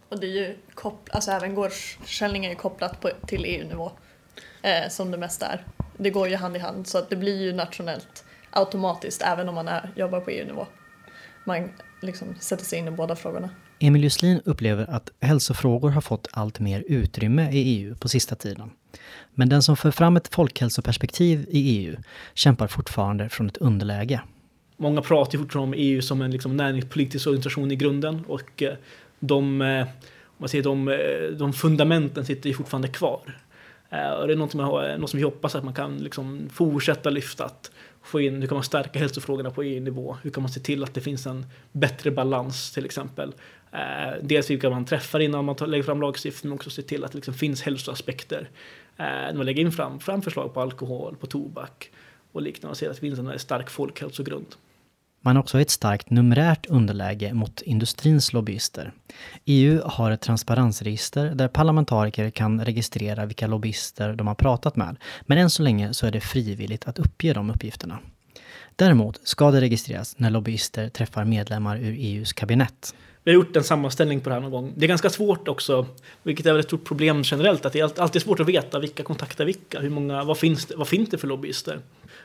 Och 0.09 0.19
det 0.19 0.27
är 0.27 0.47
ju 0.47 0.57
kopplat, 0.73 1.15
alltså 1.15 1.31
även 1.31 1.55
gårdsförsäljning 1.55 2.45
är 2.45 2.49
ju 2.49 2.55
kopplat 2.55 3.01
på, 3.01 3.09
till 3.27 3.45
EU-nivå 3.45 3.91
eh, 4.61 4.89
som 4.89 5.11
det 5.11 5.17
mesta 5.17 5.45
är. 5.45 5.65
Det 5.97 6.09
går 6.09 6.27
ju 6.27 6.35
hand 6.35 6.55
i 6.55 6.59
hand 6.59 6.87
så 6.87 6.97
att 6.97 7.09
det 7.09 7.15
blir 7.15 7.41
ju 7.41 7.53
nationellt 7.53 8.25
automatiskt 8.49 9.21
även 9.21 9.49
om 9.49 9.55
man 9.55 9.67
är, 9.67 9.89
jobbar 9.95 10.19
på 10.19 10.29
EU-nivå. 10.29 10.67
Man 11.43 11.71
liksom 12.01 12.35
sätter 12.39 12.65
sig 12.65 12.79
in 12.79 12.87
i 12.87 12.91
båda 12.91 13.15
frågorna. 13.15 13.49
Emil 13.81 14.03
Juslin 14.03 14.41
upplever 14.45 14.89
att 14.89 15.11
hälsofrågor 15.19 15.89
har 15.89 16.01
fått 16.01 16.27
allt 16.31 16.59
mer 16.59 16.83
utrymme 16.87 17.51
i 17.51 17.57
EU 17.57 17.95
på 17.95 18.09
sista 18.09 18.35
tiden. 18.35 18.71
Men 19.33 19.49
den 19.49 19.63
som 19.63 19.77
för 19.77 19.91
fram 19.91 20.17
ett 20.17 20.35
folkhälsoperspektiv 20.35 21.45
i 21.49 21.77
EU 21.77 21.95
kämpar 22.33 22.67
fortfarande 22.67 23.29
från 23.29 23.47
ett 23.47 23.57
underläge. 23.57 24.21
Många 24.77 25.01
pratar 25.01 25.37
fortfarande 25.37 25.77
om 25.77 25.83
EU 25.83 26.01
som 26.01 26.21
en 26.21 26.31
liksom 26.31 26.57
näringspolitisk 26.57 27.27
organisation 27.27 27.71
i 27.71 27.75
grunden 27.75 28.25
och 28.27 28.63
eh, 28.63 28.73
de, 29.19 29.61
eh, 29.61 29.87
man 30.37 30.49
säger, 30.49 30.63
de, 30.63 30.87
eh, 30.87 31.37
de 31.37 31.53
fundamenten 31.53 32.25
sitter 32.25 32.49
ju 32.49 32.55
fortfarande 32.55 32.87
kvar. 32.87 33.37
Och 34.19 34.27
det 34.27 34.33
är 34.33 34.37
något 34.37 34.51
som, 34.51 34.59
jag, 34.59 34.99
något 34.99 35.09
som 35.09 35.17
vi 35.17 35.23
hoppas 35.23 35.55
att 35.55 35.63
man 35.63 35.73
kan 35.73 35.97
liksom 35.97 36.49
fortsätta 36.53 37.09
lyfta. 37.09 37.45
Att 37.45 37.71
få 38.03 38.21
in, 38.21 38.41
hur 38.41 38.47
kan 38.47 38.55
man 38.55 38.63
stärka 38.63 38.99
hälsofrågorna 38.99 39.51
på 39.51 39.63
EU-nivå? 39.63 40.17
Hur 40.23 40.31
kan 40.31 40.43
man 40.43 40.51
se 40.51 40.59
till 40.59 40.83
att 40.83 40.93
det 40.93 41.01
finns 41.01 41.25
en 41.25 41.45
bättre 41.71 42.11
balans 42.11 42.71
till 42.71 42.85
exempel? 42.85 43.33
Eh, 43.71 44.13
dels 44.21 44.49
vilka 44.49 44.69
man 44.69 44.85
träffar 44.85 45.19
innan 45.19 45.45
man 45.45 45.55
tar, 45.55 45.67
lägger 45.67 45.83
fram 45.83 46.01
lagstiftning, 46.01 46.49
men 46.49 46.55
också 46.55 46.69
se 46.69 46.81
till 46.81 47.03
att 47.03 47.11
det 47.11 47.17
liksom 47.17 47.33
finns 47.33 47.61
hälsoaspekter. 47.61 48.49
Eh, 48.97 49.05
när 49.05 49.33
man 49.33 49.45
lägger 49.45 49.61
in 49.61 49.71
fram, 49.71 49.99
fram 49.99 50.21
förslag 50.21 50.53
på 50.53 50.61
alkohol, 50.61 51.15
på 51.15 51.27
tobak 51.27 51.91
och 52.31 52.41
liknande 52.41 52.71
och 52.71 52.77
ser 52.77 52.89
att 52.89 52.95
det 52.95 53.01
finns 53.01 53.19
en 53.19 53.39
stark 53.39 53.69
folkhälsogrund. 53.69 54.55
Man 55.21 55.35
har 55.35 55.43
också 55.43 55.61
ett 55.61 55.69
starkt 55.69 56.09
numerärt 56.09 56.65
underläge 56.65 57.33
mot 57.33 57.61
industrins 57.61 58.33
lobbyister. 58.33 58.93
EU 59.45 59.81
har 59.85 60.11
ett 60.11 60.21
transparensregister 60.21 61.25
där 61.35 61.47
parlamentariker 61.47 62.29
kan 62.29 62.65
registrera 62.65 63.25
vilka 63.25 63.47
lobbyister 63.47 64.13
de 64.13 64.27
har 64.27 64.35
pratat 64.35 64.75
med. 64.75 64.97
Men 65.21 65.37
än 65.37 65.49
så 65.49 65.63
länge 65.63 65.93
så 65.93 66.07
är 66.07 66.11
det 66.11 66.21
frivilligt 66.21 66.87
att 66.87 66.99
uppge 66.99 67.33
de 67.33 67.49
uppgifterna. 67.49 67.99
Däremot 68.75 69.27
ska 69.27 69.51
det 69.51 69.61
registreras 69.61 70.15
när 70.17 70.29
lobbyister 70.29 70.89
träffar 70.89 71.25
medlemmar 71.25 71.77
ur 71.77 71.95
EUs 71.99 72.33
kabinett. 72.33 72.95
Vi 73.29 73.33
har 73.33 73.43
gjort 73.43 73.55
en 73.55 73.63
sammanställning 73.63 74.21
på 74.21 74.29
det 74.29 74.35
här 74.35 74.41
någon 74.41 74.51
gång. 74.51 74.73
Det 74.75 74.85
är 74.85 74.87
ganska 74.87 75.09
svårt 75.09 75.47
också, 75.47 75.85
vilket 76.23 76.45
är 76.45 76.59
ett 76.59 76.65
stort 76.65 76.83
problem 76.83 77.21
generellt, 77.25 77.65
att 77.65 77.73
det 77.73 77.79
är 77.79 78.01
alltid 78.01 78.21
svårt 78.21 78.39
att 78.39 78.47
veta 78.47 78.79
vilka 78.79 79.03
kontaktar 79.03 79.45
vilka. 79.45 79.79
Hur 79.79 79.89
många, 79.89 80.23
vad, 80.23 80.37
finns 80.37 80.65
det, 80.65 80.75
vad 80.75 80.87
finns 80.87 81.09
det 81.09 81.17
för 81.17 81.27
lobbyister? 81.27 81.79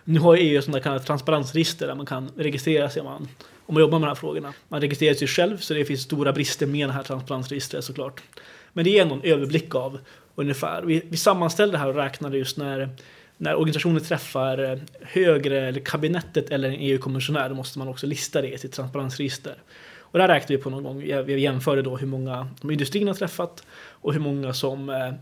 Nu 0.05 0.21
har 0.21 0.37
EU 0.37 0.63
sådana 0.63 0.81
kallade 0.81 1.05
transparensregister 1.05 1.87
där 1.87 1.95
man 1.95 2.07
kan 2.07 2.31
registrera 2.37 2.91
sig 2.91 3.01
om 3.01 3.07
man, 3.07 3.29
om 3.67 3.75
man 3.75 3.81
jobbar 3.81 3.99
med 3.99 4.07
de 4.07 4.11
här 4.11 4.15
frågorna. 4.15 4.53
Man 4.69 4.81
registrerar 4.81 5.15
sig 5.15 5.29
själv 5.29 5.59
så 5.59 5.75
det 5.75 5.85
finns 5.85 6.01
stora 6.01 6.33
brister 6.33 6.67
med 6.67 6.89
det 6.89 6.93
här 6.93 7.03
transparensregistret 7.03 7.85
såklart. 7.85 8.23
Men 8.73 8.85
det 8.85 8.91
ger 8.91 9.05
någon 9.05 9.23
överblick 9.23 9.75
av 9.75 9.99
ungefär. 10.35 10.83
Vi, 10.83 11.03
vi 11.09 11.17
sammanställde 11.17 11.75
det 11.77 11.79
här 11.79 11.89
och 11.89 11.95
räknade 11.95 12.39
just 12.39 12.57
när 12.57 12.89
när 13.37 13.55
organisationer 13.55 14.01
träffar 14.01 14.73
eh, 14.73 14.79
högre, 15.03 15.69
eller 15.69 15.81
kabinettet 15.81 16.51
eller 16.51 16.69
en 16.69 16.75
EU-kommissionär, 16.75 17.49
då 17.49 17.55
måste 17.55 17.79
man 17.79 17.89
också 17.89 18.07
lista 18.07 18.43
det 18.43 18.49
i 18.49 18.59
sitt 18.59 18.73
transparensregister. 18.73 19.57
Och 20.15 20.21
där 20.21 20.29
räknade 20.29 20.57
vi 20.57 20.63
på 20.63 20.71
någon 20.71 20.83
gång, 20.83 21.25
vi 21.25 21.41
jämförde 21.41 21.83
då 21.83 21.97
hur 21.97 22.07
många 22.07 22.49
som 22.61 22.71
industrin 22.71 23.07
har 23.07 23.15
träffat 23.15 23.67
och 23.77 24.13
hur 24.13 24.21
många 24.21 24.53
som 24.53 24.89
eh, 24.89 25.13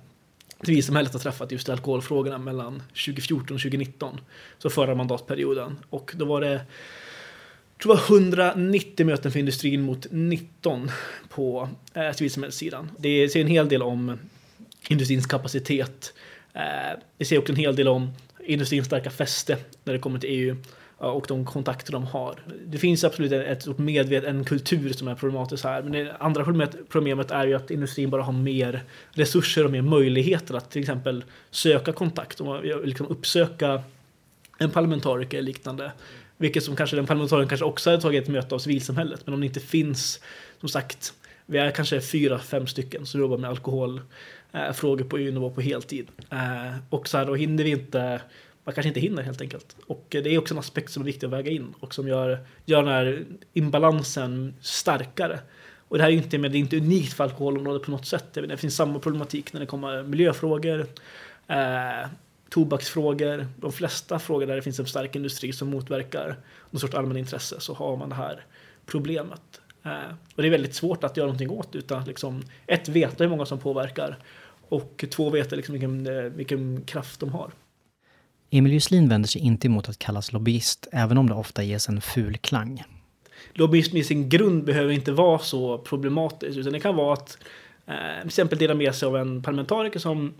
civilsamhället 0.63 1.13
har 1.13 1.21
träffat 1.21 1.53
just 1.53 1.69
alkoholfrågorna 1.69 2.39
mellan 2.39 2.83
2014 2.89 3.41
och 3.41 3.47
2019. 3.63 4.21
Så 4.59 4.71
förra 4.71 4.95
mandatperioden. 4.95 5.79
Och 5.91 6.13
då 6.17 6.25
var 6.25 6.41
det 6.41 6.53
jag 6.53 6.63
tror 7.83 7.95
det 7.95 8.01
var 8.01 8.17
190 8.17 9.07
möten 9.07 9.33
för 9.33 9.39
industrin 9.39 9.83
mot 9.83 10.07
19 10.11 10.91
på 11.29 11.69
eh, 11.95 12.13
civilsamhällssidan. 12.13 12.91
Det 12.99 13.29
säger 13.29 13.45
en 13.45 13.51
hel 13.51 13.69
del 13.69 13.83
om 13.83 14.19
industrins 14.89 15.27
kapacitet. 15.27 16.15
Eh, 16.53 16.99
det 17.17 17.25
säger 17.25 17.41
också 17.41 17.53
en 17.53 17.59
hel 17.59 17.77
del 17.77 17.89
om 17.89 18.11
industrins 18.45 18.87
starka 18.87 19.11
fäste 19.11 19.59
när 19.85 19.93
det 19.93 19.99
kommer 19.99 20.19
till 20.19 20.31
EU 20.31 20.57
och 21.11 21.25
de 21.29 21.45
kontakter 21.45 21.93
de 21.93 22.05
har. 22.05 22.35
Det 22.67 22.79
finns 22.79 23.05
absolut 23.05 23.33
ett 23.33 23.63
stort 23.63 23.79
medvet, 23.79 24.25
en 24.25 24.45
kultur 24.45 24.93
som 24.93 25.09
är 25.09 25.15
problematisk 25.15 25.65
här. 25.65 25.83
Men 25.83 25.93
det 25.93 26.17
andra 26.19 26.45
problemet, 26.45 26.77
problemet 26.89 27.31
är 27.31 27.47
ju 27.47 27.55
att 27.55 27.71
industrin 27.71 28.11
bara 28.11 28.23
har 28.23 28.33
mer 28.33 28.83
resurser 29.13 29.65
och 29.65 29.71
mer 29.71 29.83
möjligheter 29.83 30.55
att 30.55 30.71
till 30.71 30.81
exempel 30.81 31.25
söka 31.51 31.93
kontakt 31.93 32.41
och 32.41 32.65
liksom 32.87 33.07
uppsöka 33.07 33.83
en 34.59 34.71
parlamentariker 34.71 35.39
eller 35.39 35.47
liknande. 35.47 35.93
Vilket 36.37 36.65
som 36.65 36.77
kanske 36.77 36.97
den 36.97 37.07
parlamentarikern 37.07 37.49
kanske 37.49 37.65
också 37.65 37.91
hade 37.91 38.03
tagit 38.03 38.23
ett 38.23 38.29
möte 38.29 38.55
av 38.55 38.59
civilsamhället. 38.59 39.21
Men 39.25 39.35
om 39.35 39.41
det 39.41 39.47
inte 39.47 39.61
finns, 39.61 40.21
som 40.61 40.69
sagt, 40.69 41.15
vi 41.47 41.59
är 41.59 41.71
kanske 41.71 42.01
fyra, 42.01 42.39
fem 42.39 42.67
stycken 42.67 43.07
som 43.07 43.21
jobbar 43.21 43.39
med 43.39 43.51
alkoholfrågor 43.51 45.05
på 45.05 45.19
EU-nivå 45.19 45.51
på 45.51 45.61
heltid. 45.61 46.09
Eh, 46.31 46.77
och 46.91 47.09
så 47.09 47.19
här, 47.19 47.27
då 47.27 47.35
hinner 47.35 47.65
vi 47.65 47.71
inte 47.71 48.21
man 48.65 48.75
kanske 48.75 48.89
inte 48.89 49.01
hinner 49.01 49.23
helt 49.23 49.41
enkelt. 49.41 49.77
Och 49.87 50.07
det 50.09 50.35
är 50.35 50.39
också 50.39 50.55
en 50.55 50.59
aspekt 50.59 50.93
som 50.93 51.03
är 51.03 51.07
viktig 51.07 51.27
att 51.27 51.33
väga 51.33 51.51
in 51.51 51.75
och 51.81 51.95
som 51.95 52.09
gör, 52.09 52.39
gör 52.65 52.83
den 52.83 52.93
här 52.93 53.25
imbalansen 53.53 54.55
starkare. 54.61 55.41
Och 55.89 55.99
det 55.99 56.05
här 56.05 56.11
är 56.11 56.15
inte, 56.15 56.39
men 56.39 56.53
det 56.53 56.59
är 56.59 56.61
inte 56.61 56.77
unikt 56.77 57.13
för 57.13 57.25
alkoholområdet 57.25 57.83
på 57.83 57.91
något 57.91 58.07
sätt. 58.07 58.35
Det 58.35 58.57
finns 58.57 58.77
samma 58.77 58.99
problematik 58.99 59.53
när 59.53 59.61
det 59.61 59.67
kommer 59.67 60.03
miljöfrågor, 60.03 60.87
eh, 61.47 62.09
tobaksfrågor, 62.51 63.47
de 63.57 63.73
flesta 63.73 64.19
frågor 64.19 64.47
där 64.47 64.57
det 64.57 64.63
finns 64.63 64.79
en 64.79 64.87
stark 64.87 65.17
industri 65.17 65.53
som 65.53 65.69
motverkar 65.69 66.37
någon 66.71 66.81
sorts 66.81 66.95
allmänintresse 66.95 67.61
så 67.61 67.75
har 67.75 67.97
man 67.97 68.09
det 68.09 68.15
här 68.15 68.45
problemet. 68.87 69.61
Eh, 69.83 70.15
och 70.35 70.43
det 70.43 70.49
är 70.49 70.51
väldigt 70.51 70.75
svårt 70.75 71.05
att 71.05 71.17
göra 71.17 71.27
någonting 71.27 71.51
åt 71.51 71.75
utan 71.75 72.05
liksom, 72.05 72.43
ett, 72.67 72.89
veta 72.89 73.25
hur 73.25 73.31
många 73.31 73.47
som 73.47 73.59
påverkar 73.59 74.19
och 74.69 75.05
två, 75.11 75.31
veta 75.31 75.57
liksom 75.57 75.73
vilken, 75.73 76.07
eh, 76.07 76.23
vilken 76.23 76.83
kraft 76.83 77.21
de 77.21 77.29
har. 77.29 77.51
Emil 78.55 78.73
Juslin 78.73 79.09
vänder 79.09 79.29
sig 79.29 79.43
inte 79.43 79.67
emot 79.67 79.89
att 79.89 79.99
kallas 79.99 80.33
lobbyist, 80.33 80.89
även 80.93 81.19
om 81.19 81.29
det 81.29 81.35
ofta 81.35 81.63
ges 81.63 81.89
en 81.89 82.01
ful 82.01 82.37
klang. 82.37 82.83
Lobbyism 83.53 83.97
i 83.97 84.05
sin 84.05 84.29
grund 84.29 84.65
behöver 84.65 84.93
inte 84.93 85.13
vara 85.13 85.39
så 85.39 85.79
problematiskt, 85.79 86.59
utan 86.59 86.73
det 86.73 86.81
kan 86.81 86.97
vara 86.97 87.13
att 87.13 87.39
eh, 87.87 87.95
till 88.21 88.27
exempel 88.27 88.59
dela 88.59 88.75
med 88.75 88.95
sig 88.95 89.07
av 89.07 89.17
en 89.17 89.43
parlamentariker 89.43 89.99
som 89.99 90.35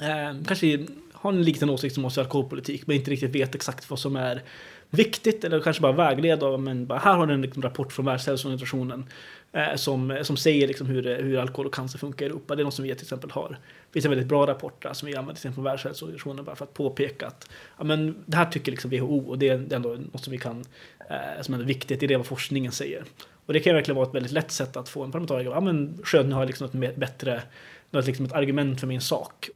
eh, 0.00 0.44
kanske 0.46 0.86
har 1.12 1.32
en 1.32 1.42
liten 1.42 1.70
åsikt 1.70 1.94
som 1.94 2.04
oss 2.04 2.16
i 2.16 2.20
alkoholpolitik, 2.20 2.86
men 2.86 2.96
inte 2.96 3.10
riktigt 3.10 3.34
vet 3.34 3.54
exakt 3.54 3.90
vad 3.90 3.98
som 3.98 4.16
är 4.16 4.42
viktigt 4.90 5.44
eller 5.44 5.60
kanske 5.60 5.82
bara 5.82 5.92
vägleda. 5.92 6.56
Men 6.56 6.86
bara, 6.86 6.98
här 6.98 7.14
har 7.14 7.26
du 7.26 7.34
en 7.34 7.42
liksom, 7.42 7.62
rapport 7.62 7.92
från 7.92 8.06
Världshälsoorganisationen 8.06 9.04
Eh, 9.52 9.74
som, 9.74 10.10
eh, 10.10 10.22
som 10.22 10.36
säger 10.36 10.66
liksom, 10.66 10.86
hur, 10.86 11.06
eh, 11.06 11.16
hur 11.16 11.38
alkohol 11.38 11.66
och 11.66 11.74
cancer 11.74 11.98
funkar 11.98 12.26
i 12.26 12.28
Europa. 12.28 12.56
Det 12.56 12.62
är 12.62 12.64
något 12.64 12.74
som 12.74 12.82
vi 12.82 12.94
till 12.94 13.04
exempel 13.04 13.30
har. 13.30 13.48
Det 13.48 13.92
finns 13.92 14.04
en 14.04 14.10
väldigt 14.10 14.28
bra 14.28 14.46
rapport 14.46 14.82
där, 14.82 14.92
som 14.92 15.06
vi 15.06 15.16
använder 15.16 15.34
till 15.34 15.38
exempel 15.38 15.54
från 15.54 15.64
Världshälsoorganisationen 15.64 16.44
bara 16.44 16.56
för 16.56 16.64
att 16.64 16.74
påpeka 16.74 17.26
att 17.26 17.50
ja, 17.78 17.84
men, 17.84 18.16
det 18.26 18.36
här 18.36 18.44
tycker 18.44 18.72
liksom 18.72 18.90
WHO 18.90 19.28
och 19.28 19.38
det 19.38 19.48
är 19.48 19.74
ändå 19.74 19.88
något 19.88 20.24
som 20.24 20.30
vi 20.30 20.38
kan 20.38 20.64
eh, 21.10 21.42
som 21.42 21.54
är 21.54 21.58
viktigt. 21.58 22.00
Det 22.00 22.06
är 22.06 22.08
det 22.08 22.16
vad 22.16 22.26
forskningen 22.26 22.72
säger. 22.72 23.04
Och 23.46 23.52
det 23.52 23.60
kan 23.60 23.74
verkligen 23.74 23.96
vara 23.96 24.08
ett 24.08 24.14
väldigt 24.14 24.32
lätt 24.32 24.50
sätt 24.50 24.76
att 24.76 24.88
få 24.88 25.04
en 25.04 25.12
parlamentariker 25.12 25.50
ja 25.50 25.60
men 25.60 25.98
skönt, 26.04 26.28
nu 26.28 26.34
har 26.34 26.42
jag 26.42 26.46
liksom 26.46 26.82
ett 26.82 26.96
bättre, 26.96 27.42
något 27.90 28.06
liksom 28.06 28.26
ett 28.26 28.32
argument 28.32 28.80
för 28.80 28.86
min 28.86 29.00
sak. 29.00 29.50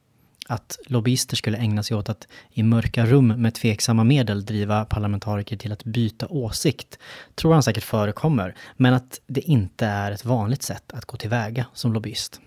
Att 0.49 0.79
lobbyister 0.87 1.37
skulle 1.37 1.59
ägna 1.59 1.83
sig 1.83 1.97
åt 1.97 2.09
att 2.09 2.29
i 2.51 2.63
mörka 2.63 3.07
rum 3.07 3.29
med 3.29 3.55
tveksamma 3.55 4.05
medel 4.05 4.45
driva 4.45 4.85
parlamentariker 4.85 5.57
till 5.57 5.73
att 5.73 5.85
byta 5.85 6.27
åsikt 6.29 6.99
tror 7.35 7.53
han 7.53 7.63
säkert 7.63 7.85
förekommer, 7.85 8.55
men 8.77 8.95
att 8.95 9.21
det 9.27 9.41
inte 9.41 9.87
är 9.87 10.13
ett 10.13 10.25
vanligt 10.25 10.63
sätt 10.63 10.93
att 10.93 11.05
gå 11.05 11.17
tillväga 11.17 11.67
som 11.75 11.93
lobbyist. 11.93 12.41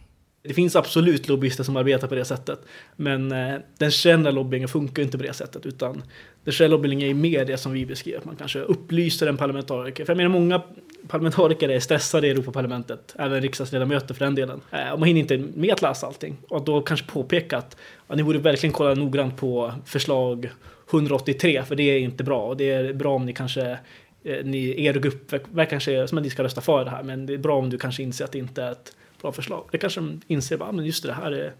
Det 0.47 0.53
finns 0.53 0.75
absolut 0.75 1.27
lobbyister 1.27 1.63
som 1.63 1.77
arbetar 1.77 2.07
på 2.07 2.15
det 2.15 2.25
sättet. 2.25 2.59
Men 2.95 3.31
eh, 3.31 3.55
den 3.77 3.91
kända 3.91 4.31
lobbyingen 4.31 4.67
funkar 4.67 5.03
inte 5.03 5.17
på 5.17 5.23
det 5.23 5.33
sättet. 5.33 5.65
Utan 5.65 6.03
den 6.43 6.53
kända 6.53 6.75
lobbyingen 6.75 7.09
är 7.09 7.13
mer 7.13 7.45
det 7.45 7.57
som 7.57 7.71
vi 7.71 7.85
beskriver. 7.85 8.19
att 8.19 8.25
Man 8.25 8.35
kanske 8.35 8.59
upplyser 8.59 9.27
en 9.27 9.37
parlamentariker. 9.37 10.05
För 10.05 10.13
jag 10.13 10.17
menar 10.17 10.29
många 10.29 10.61
parlamentariker 11.07 11.69
är 11.69 11.79
stressade 11.79 12.27
i 12.27 12.29
Europaparlamentet. 12.29 13.15
Även 13.19 13.41
riksdagsledamöter 13.41 14.13
för 14.13 14.25
den 14.25 14.35
delen. 14.35 14.61
Eh, 14.71 14.91
och 14.91 14.99
man 14.99 15.07
hinner 15.07 15.21
inte 15.21 15.37
med 15.37 15.73
att 15.73 15.81
läsa 15.81 16.07
allting. 16.07 16.37
Och 16.47 16.65
då 16.65 16.81
kanske 16.81 17.07
påpeka 17.07 17.57
att 17.57 17.77
ja, 18.07 18.15
ni 18.15 18.23
borde 18.23 18.39
verkligen 18.39 18.73
kolla 18.73 18.93
noggrant 18.93 19.37
på 19.37 19.73
förslag 19.85 20.49
183. 20.91 21.63
För 21.63 21.75
det 21.75 21.83
är 21.83 21.99
inte 21.99 22.23
bra. 22.23 22.47
Och 22.47 22.57
det 22.57 22.69
är 22.69 22.93
bra 22.93 23.15
om 23.15 23.25
ni 23.25 23.33
kanske 23.33 23.79
eh, 24.23 24.45
ni, 24.45 24.85
er 24.85 24.93
grupp 24.93 25.33
verkar 25.33 25.69
kanske 25.69 26.07
som 26.07 26.17
att 26.17 26.23
ni 26.23 26.29
ska 26.29 26.43
rösta 26.43 26.61
för 26.61 26.85
det 26.85 26.91
här. 26.91 27.03
Men 27.03 27.25
det 27.25 27.33
är 27.33 27.37
bra 27.37 27.57
om 27.57 27.69
du 27.69 27.77
kanske 27.77 28.03
inser 28.03 28.25
att 28.25 28.31
det 28.31 28.39
inte 28.39 28.63
är 28.63 28.71
ett 28.71 28.95
bra 29.21 29.31
förslag. 29.31 29.69
Det 29.71 29.77
kanske 29.77 29.99
de 29.99 30.21
inser, 30.27 30.57
bara, 30.57 30.69
ah, 30.69 30.71
men 30.71 30.85
just 30.85 31.03
det 31.03 31.13
här 31.13 31.31
är, 31.31 31.53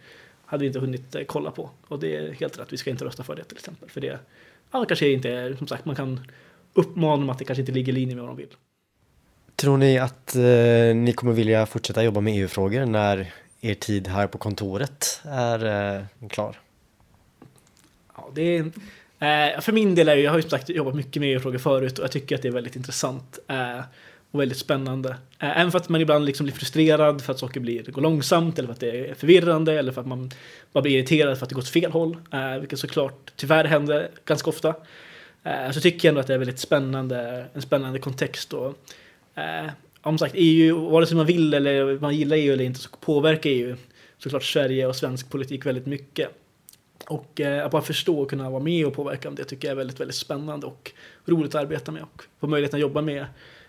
hade 0.45 0.62
vi 0.62 0.67
inte 0.67 0.79
hunnit 0.79 1.15
kolla 1.27 1.51
på. 1.51 1.69
Och 1.88 1.99
det 1.99 2.15
är 2.15 2.31
helt 2.31 2.60
rätt, 2.60 2.73
vi 2.73 2.77
ska 2.77 2.89
inte 2.89 3.05
rösta 3.05 3.23
för 3.23 3.36
det 3.36 3.43
till 3.43 3.57
exempel. 3.57 3.89
För 3.89 4.01
det 4.01 4.19
ja, 4.71 4.86
kanske 4.86 5.10
inte 5.10 5.29
är, 5.29 5.53
som 5.53 5.67
sagt, 5.67 5.86
man 5.86 5.95
kan 5.95 6.19
uppmana 6.73 7.17
dem 7.17 7.29
att 7.29 7.39
det 7.39 7.45
kanske 7.45 7.62
inte 7.62 7.71
ligger 7.71 7.93
i 7.93 7.95
linje 7.95 8.15
med 8.15 8.23
vad 8.23 8.29
de 8.29 8.38
vill. 8.38 8.55
Tror 9.62 9.78
ni 9.78 9.98
att 9.98 10.36
eh, 10.36 10.96
ni 10.96 11.13
kommer 11.15 11.34
vilja 11.34 11.65
fortsätta 11.65 12.04
jobba 12.04 12.22
med 12.22 12.34
EU-frågor 12.38 12.86
när 12.86 13.34
er 13.62 13.74
tid 13.74 14.08
här 14.08 14.28
på 14.28 14.38
kontoret 14.38 15.22
är 15.24 15.96
eh, 15.96 16.28
klar? 16.30 16.60
Ja, 18.15 18.30
det 18.36 18.58
är, 18.58 18.62
eh, 19.56 19.62
för 19.62 19.72
min 19.72 19.96
del 19.96 20.10
är 20.10 20.15
jag 20.15 20.32
har 20.32 20.38
ju 20.38 20.41
som 20.41 20.50
sagt 20.50 20.70
jobbat 20.70 20.96
mycket 20.96 21.20
med 21.20 21.34
EU-frågor 21.34 21.58
förut 21.58 22.00
och 22.00 22.04
jag 22.04 22.12
tycker 22.12 22.36
att 22.36 22.41
det 22.41 22.48
är 22.48 22.52
väldigt 22.52 22.76
intressant. 22.76 23.39
Eh, 23.48 23.80
och 24.32 24.41
väldigt 24.41 24.58
spännande. 24.58 25.10
Eh, 25.10 25.60
även 25.60 25.72
för 25.72 25.80
att 25.80 25.89
man 25.89 26.02
ibland 26.02 26.26
liksom 26.26 26.43
blir 26.43 26.56
frustrerad 26.56 27.22
för 27.22 27.34
att 27.34 27.39
saker 27.39 27.60
blir, 27.60 27.84
går 27.84 28.02
långsamt 28.02 28.60
eller 28.60 28.67
för 28.67 28.74
att 28.74 28.80
det 28.80 29.10
är 29.10 29.13
förvirrande 29.13 29.80
eller 29.80 29.91
för 29.91 30.02
att 30.02 30.08
man 30.08 30.32
bara 30.72 30.82
blir 30.82 30.98
irriterad 30.98 31.38
för 31.38 31.46
att 31.46 31.50
det 31.50 31.56
går 31.56 31.62
åt 31.62 31.70
fel 31.70 31.91
håll. 31.91 32.17
Eh, 32.34 32.58
vilket 32.60 32.80
såklart 32.80 33.32
tyvärr 33.36 33.65
händer 33.65 34.10
ganska 34.26 34.50
ofta. 34.50 34.76
Eh, 35.43 35.72
så 35.72 35.82
tycker 35.82 36.08
jag 36.08 36.12
ändå 36.12 36.22
att 36.22 36.28
det 36.28 36.34
är 36.34 36.38
väldigt 36.38 36.60
spännande, 36.60 37.46
en 37.54 37.62
spännande 37.62 38.00
kontext. 38.00 38.54
Och, 38.54 38.78
Eh, 39.38 39.71
om 40.02 40.17
sagt, 40.17 40.34
EU, 40.38 40.89
vare 40.89 41.06
sig 41.06 41.17
man 41.17 41.26
vill 41.26 41.54
eller 41.54 42.00
man 42.00 42.15
gillar 42.15 42.38
EU 42.38 42.54
eller 42.54 42.63
inte 42.63 42.80
så 42.80 42.89
påverkar 42.89 43.50
EU 43.50 43.76
såklart 44.17 44.43
Sverige 44.43 44.88
och 44.88 44.95
svensk 44.95 45.30
politik 45.30 45.65
väldigt 45.65 45.86
mycket. 45.86 46.30
Och 47.08 47.41
eh, 47.41 47.65
att 47.65 47.71
bara 47.71 47.82
förstå 47.82 48.19
och 48.19 48.30
kunna 48.30 48.50
vara 48.50 48.63
med 48.63 48.86
och 48.86 48.93
påverka 48.93 49.30
det 49.30 49.43
tycker 49.43 49.67
jag 49.67 49.71
är 49.71 49.78
väldigt, 49.78 50.00
väldigt 50.00 50.15
spännande 50.15 50.67
och 50.67 50.91
roligt 51.26 51.56
att 51.56 51.62
arbeta 51.62 51.91
med 51.91 52.04
och 52.04 52.23
få 52.39 52.47
möjligheten 52.47 52.78
att 52.78 52.82
jobba 52.82 53.02
med 53.02 53.26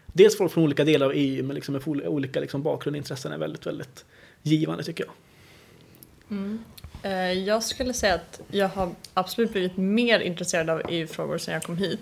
dels 0.07 0.38
folk 0.38 0.52
från 0.52 0.64
olika 0.64 0.85
delar 0.85 1.07
av 1.07 1.12
EU 1.14 1.44
men 1.44 1.54
liksom 1.54 1.72
med 1.72 2.09
olika 2.09 2.40
liksom 2.40 2.62
bakgrund 2.62 2.94
och 2.94 2.98
intressen 2.98 3.33
är 3.33 3.38
väldigt, 3.38 3.66
väldigt 3.66 4.04
givande 4.42 4.85
tycker 4.85 5.04
jag. 5.04 5.12
Mm. 6.31 6.64
Eh, 7.02 7.33
jag 7.33 7.62
skulle 7.62 7.94
säga 7.94 8.14
att 8.14 8.40
jag 8.50 8.68
har 8.68 8.94
absolut 9.14 9.52
blivit 9.52 9.76
mer 9.76 10.20
intresserad 10.20 10.70
av 10.70 10.83
EU-frågor 10.88 11.38
sedan 11.38 11.54
jag 11.54 11.62
kom 11.62 11.76
hit. 11.76 12.00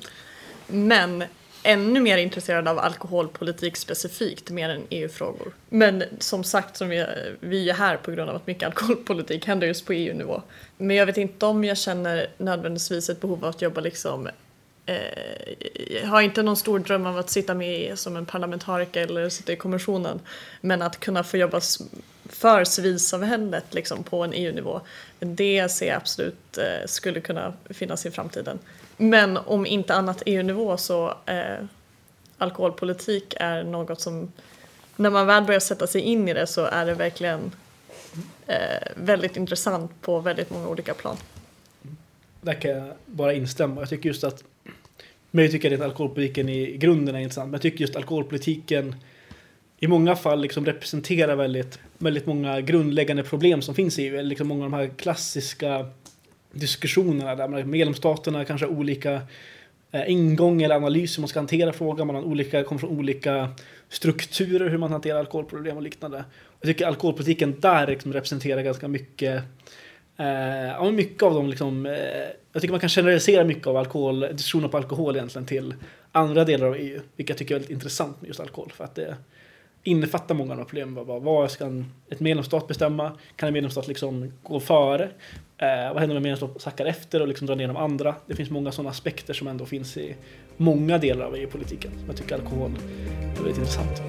Men 0.66 1.24
ännu 1.66 2.00
mer 2.00 2.18
intresserad 2.18 2.68
av 2.68 2.78
alkoholpolitik 2.78 3.76
specifikt 3.76 4.50
mer 4.50 4.68
än 4.68 4.82
EU-frågor. 4.90 5.52
Men 5.68 6.04
som 6.18 6.44
sagt, 6.44 6.76
som 6.76 6.88
vi, 6.88 7.06
vi 7.40 7.70
är 7.70 7.74
här 7.74 7.96
på 7.96 8.10
grund 8.10 8.30
av 8.30 8.36
att 8.36 8.46
mycket 8.46 8.66
alkoholpolitik 8.66 9.46
händer 9.46 9.66
just 9.66 9.86
på 9.86 9.92
EU-nivå. 9.92 10.42
Men 10.76 10.96
jag 10.96 11.06
vet 11.06 11.16
inte 11.16 11.46
om 11.46 11.64
jag 11.64 11.78
känner 11.78 12.26
nödvändigtvis 12.36 13.10
ett 13.10 13.20
behov 13.20 13.44
av 13.44 13.50
att 13.50 13.62
jobba 13.62 13.80
liksom 13.80 14.28
eh, 14.86 14.96
jag 16.02 16.06
har 16.06 16.20
inte 16.20 16.42
någon 16.42 16.56
stor 16.56 16.78
dröm 16.78 17.06
av 17.06 17.18
att 17.18 17.30
sitta 17.30 17.54
med 17.54 17.98
som 17.98 18.16
en 18.16 18.26
parlamentariker 18.26 19.02
eller 19.02 19.28
sitta 19.28 19.52
i 19.52 19.56
kommissionen. 19.56 20.20
Men 20.60 20.82
att 20.82 21.00
kunna 21.00 21.24
få 21.24 21.36
jobba 21.36 21.60
för 22.28 22.64
civilsamhället 22.64 23.74
liksom, 23.74 24.02
på 24.02 24.24
en 24.24 24.32
EU-nivå, 24.32 24.80
det 25.18 25.68
ser 25.68 25.86
jag 25.86 25.96
absolut 25.96 26.58
eh, 26.58 26.86
skulle 26.86 27.20
kunna 27.20 27.52
finnas 27.70 28.06
i 28.06 28.10
framtiden. 28.10 28.58
Men 28.96 29.36
om 29.36 29.66
inte 29.66 29.94
annat 29.94 30.22
EU-nivå 30.26 30.76
så 30.76 31.14
eh, 31.26 31.64
alkoholpolitik 32.38 33.34
är 33.40 33.64
något 33.64 34.00
som, 34.00 34.32
när 34.96 35.10
man 35.10 35.26
väl 35.26 35.44
börjar 35.44 35.60
sätta 35.60 35.86
sig 35.86 36.00
in 36.00 36.28
i 36.28 36.34
det 36.34 36.46
så 36.46 36.64
är 36.64 36.86
det 36.86 36.94
verkligen 36.94 37.52
eh, 38.46 38.88
väldigt 38.94 39.36
intressant 39.36 39.90
på 40.00 40.20
väldigt 40.20 40.50
många 40.50 40.68
olika 40.68 40.94
plan. 40.94 41.16
Där 42.40 42.54
kan 42.54 42.70
jag 42.70 42.92
bara 43.06 43.32
instämma. 43.32 43.80
Jag 43.80 43.88
tycker 43.88 44.08
just 44.08 44.24
att 44.24 44.44
men 45.30 45.44
jag 45.44 45.52
tycker 45.52 45.74
att 45.74 45.80
alkoholpolitiken 45.80 46.48
i 46.48 46.76
grunden 46.76 47.14
är 47.14 47.18
intressant. 47.18 47.46
Men 47.46 47.52
jag 47.52 47.62
tycker 47.62 47.80
just 47.80 47.96
alkoholpolitiken 47.96 48.94
i 49.78 49.86
många 49.86 50.16
fall 50.16 50.40
liksom 50.40 50.66
representerar 50.66 51.36
väldigt, 51.36 51.78
väldigt 51.98 52.26
många 52.26 52.60
grundläggande 52.60 53.22
problem 53.22 53.62
som 53.62 53.74
finns 53.74 53.98
i 53.98 54.02
EU. 54.02 54.22
Liksom 54.22 54.48
många 54.48 54.64
av 54.64 54.70
de 54.70 54.76
här 54.76 54.90
klassiska 54.96 55.86
diskussionerna 56.52 57.34
där 57.34 57.64
medlemsstaterna 57.64 58.44
kanske 58.44 58.66
har 58.66 58.72
olika 58.72 59.20
eh, 59.90 60.10
ingång 60.10 60.62
eller 60.62 60.74
analys 60.74 61.18
hur 61.18 61.20
man 61.20 61.28
ska 61.28 61.38
hantera 61.38 61.72
frågan. 61.72 62.06
Man 62.06 62.16
har 62.16 62.22
olika, 62.22 62.64
kommer 62.64 62.78
från 62.78 62.98
olika 62.98 63.48
strukturer 63.88 64.68
hur 64.68 64.78
man 64.78 64.92
hanterar 64.92 65.18
alkoholproblem 65.18 65.76
och 65.76 65.82
liknande. 65.82 66.24
Jag 66.60 66.68
tycker 66.68 66.86
alkoholpolitiken 66.86 67.60
där 67.60 67.86
liksom 67.86 68.12
representerar 68.12 68.62
ganska 68.62 68.88
mycket 68.88 69.42
Eh, 70.16 70.66
ja, 70.66 70.90
mycket 70.90 71.22
av 71.22 71.34
dem 71.34 71.48
liksom, 71.48 71.86
eh, 71.86 71.92
jag 72.52 72.62
tycker 72.62 72.72
man 72.72 72.80
kan 72.80 72.88
generalisera 72.88 73.44
mycket 73.44 73.66
av 73.66 73.76
alkohol, 73.76 74.20
diskussioner 74.20 74.68
på 74.68 74.76
alkohol 74.76 75.16
egentligen 75.16 75.46
till 75.46 75.74
andra 76.12 76.44
delar 76.44 76.66
av 76.66 76.76
EU, 76.76 77.00
vilket 77.16 77.34
jag 77.34 77.38
tycker 77.38 77.54
är 77.54 77.58
väldigt 77.58 77.74
intressant 77.74 78.20
med 78.20 78.28
just 78.28 78.40
alkohol 78.40 78.72
för 78.74 78.84
att 78.84 78.94
det 78.94 79.16
innefattar 79.86 80.34
många 80.34 80.52
av 80.52 80.58
de 80.58 80.64
problemen. 80.64 81.06
Vad, 81.06 81.22
vad 81.22 81.50
ska 81.50 81.84
ett 82.10 82.20
medlemsstat 82.20 82.68
bestämma? 82.68 83.12
Kan 83.36 83.46
en 83.46 83.52
medlemsstat 83.52 83.88
liksom 83.88 84.32
gå 84.42 84.60
före? 84.60 85.04
Eh, 85.58 85.92
vad 85.92 85.98
händer 85.98 86.10
om 86.10 86.16
en 86.16 86.22
medlemsstat 86.22 86.62
sackar 86.62 86.86
efter 86.86 87.22
och 87.22 87.28
liksom 87.28 87.46
drar 87.46 87.56
ner 87.56 87.68
de 87.68 87.76
andra? 87.76 88.14
Det 88.26 88.34
finns 88.34 88.50
många 88.50 88.72
sådana 88.72 88.90
aspekter 88.90 89.34
som 89.34 89.46
ändå 89.46 89.66
finns 89.66 89.96
i 89.96 90.16
många 90.56 90.98
delar 90.98 91.26
av 91.26 91.36
EU-politiken. 91.36 91.90
Jag 92.06 92.16
tycker 92.16 92.34
alkohol 92.34 92.70
är 93.20 93.42
väldigt 93.42 93.58
intressant. 93.58 94.02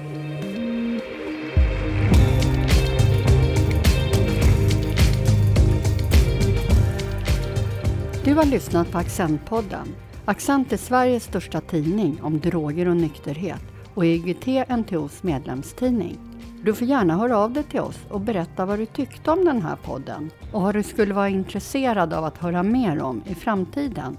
Du 8.24 8.34
har 8.34 8.44
lyssnat 8.44 8.90
på 8.90 8.98
Accentpodden. 8.98 9.94
Accent 10.24 10.72
är 10.72 10.76
Sveriges 10.76 11.24
största 11.24 11.60
tidning 11.60 12.18
om 12.22 12.40
droger 12.40 12.88
och 12.88 12.96
nykterhet 12.96 13.77
och 13.98 14.06
IGT 14.06 14.46
NTOs 14.68 15.22
medlemstidning. 15.22 16.18
Du 16.62 16.74
får 16.74 16.86
gärna 16.86 17.16
höra 17.16 17.38
av 17.38 17.52
dig 17.52 17.62
till 17.62 17.80
oss 17.80 17.98
och 18.08 18.20
berätta 18.20 18.66
vad 18.66 18.78
du 18.78 18.86
tyckte 18.86 19.30
om 19.30 19.44
den 19.44 19.62
här 19.62 19.76
podden 19.76 20.30
och 20.52 20.62
vad 20.62 20.74
du 20.74 20.82
skulle 20.82 21.14
vara 21.14 21.28
intresserad 21.28 22.12
av 22.12 22.24
att 22.24 22.38
höra 22.38 22.62
mer 22.62 23.02
om 23.02 23.22
i 23.26 23.34
framtiden. 23.34 24.18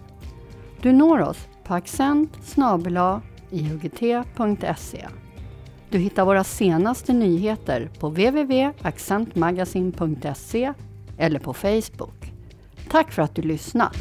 Du 0.81 0.91
når 0.91 1.21
oss 1.21 1.47
på 1.63 1.73
accent 1.73 2.57
iugt.se. 3.51 5.07
Du 5.89 5.97
hittar 5.97 6.25
våra 6.25 6.43
senaste 6.43 7.13
nyheter 7.13 7.89
på 7.99 8.09
www.accentmagasin.se 8.09 10.73
eller 11.17 11.39
på 11.39 11.53
Facebook. 11.53 12.33
Tack 12.89 13.11
för 13.11 13.21
att 13.21 13.35
du 13.35 13.41
lyssnat! 13.41 13.97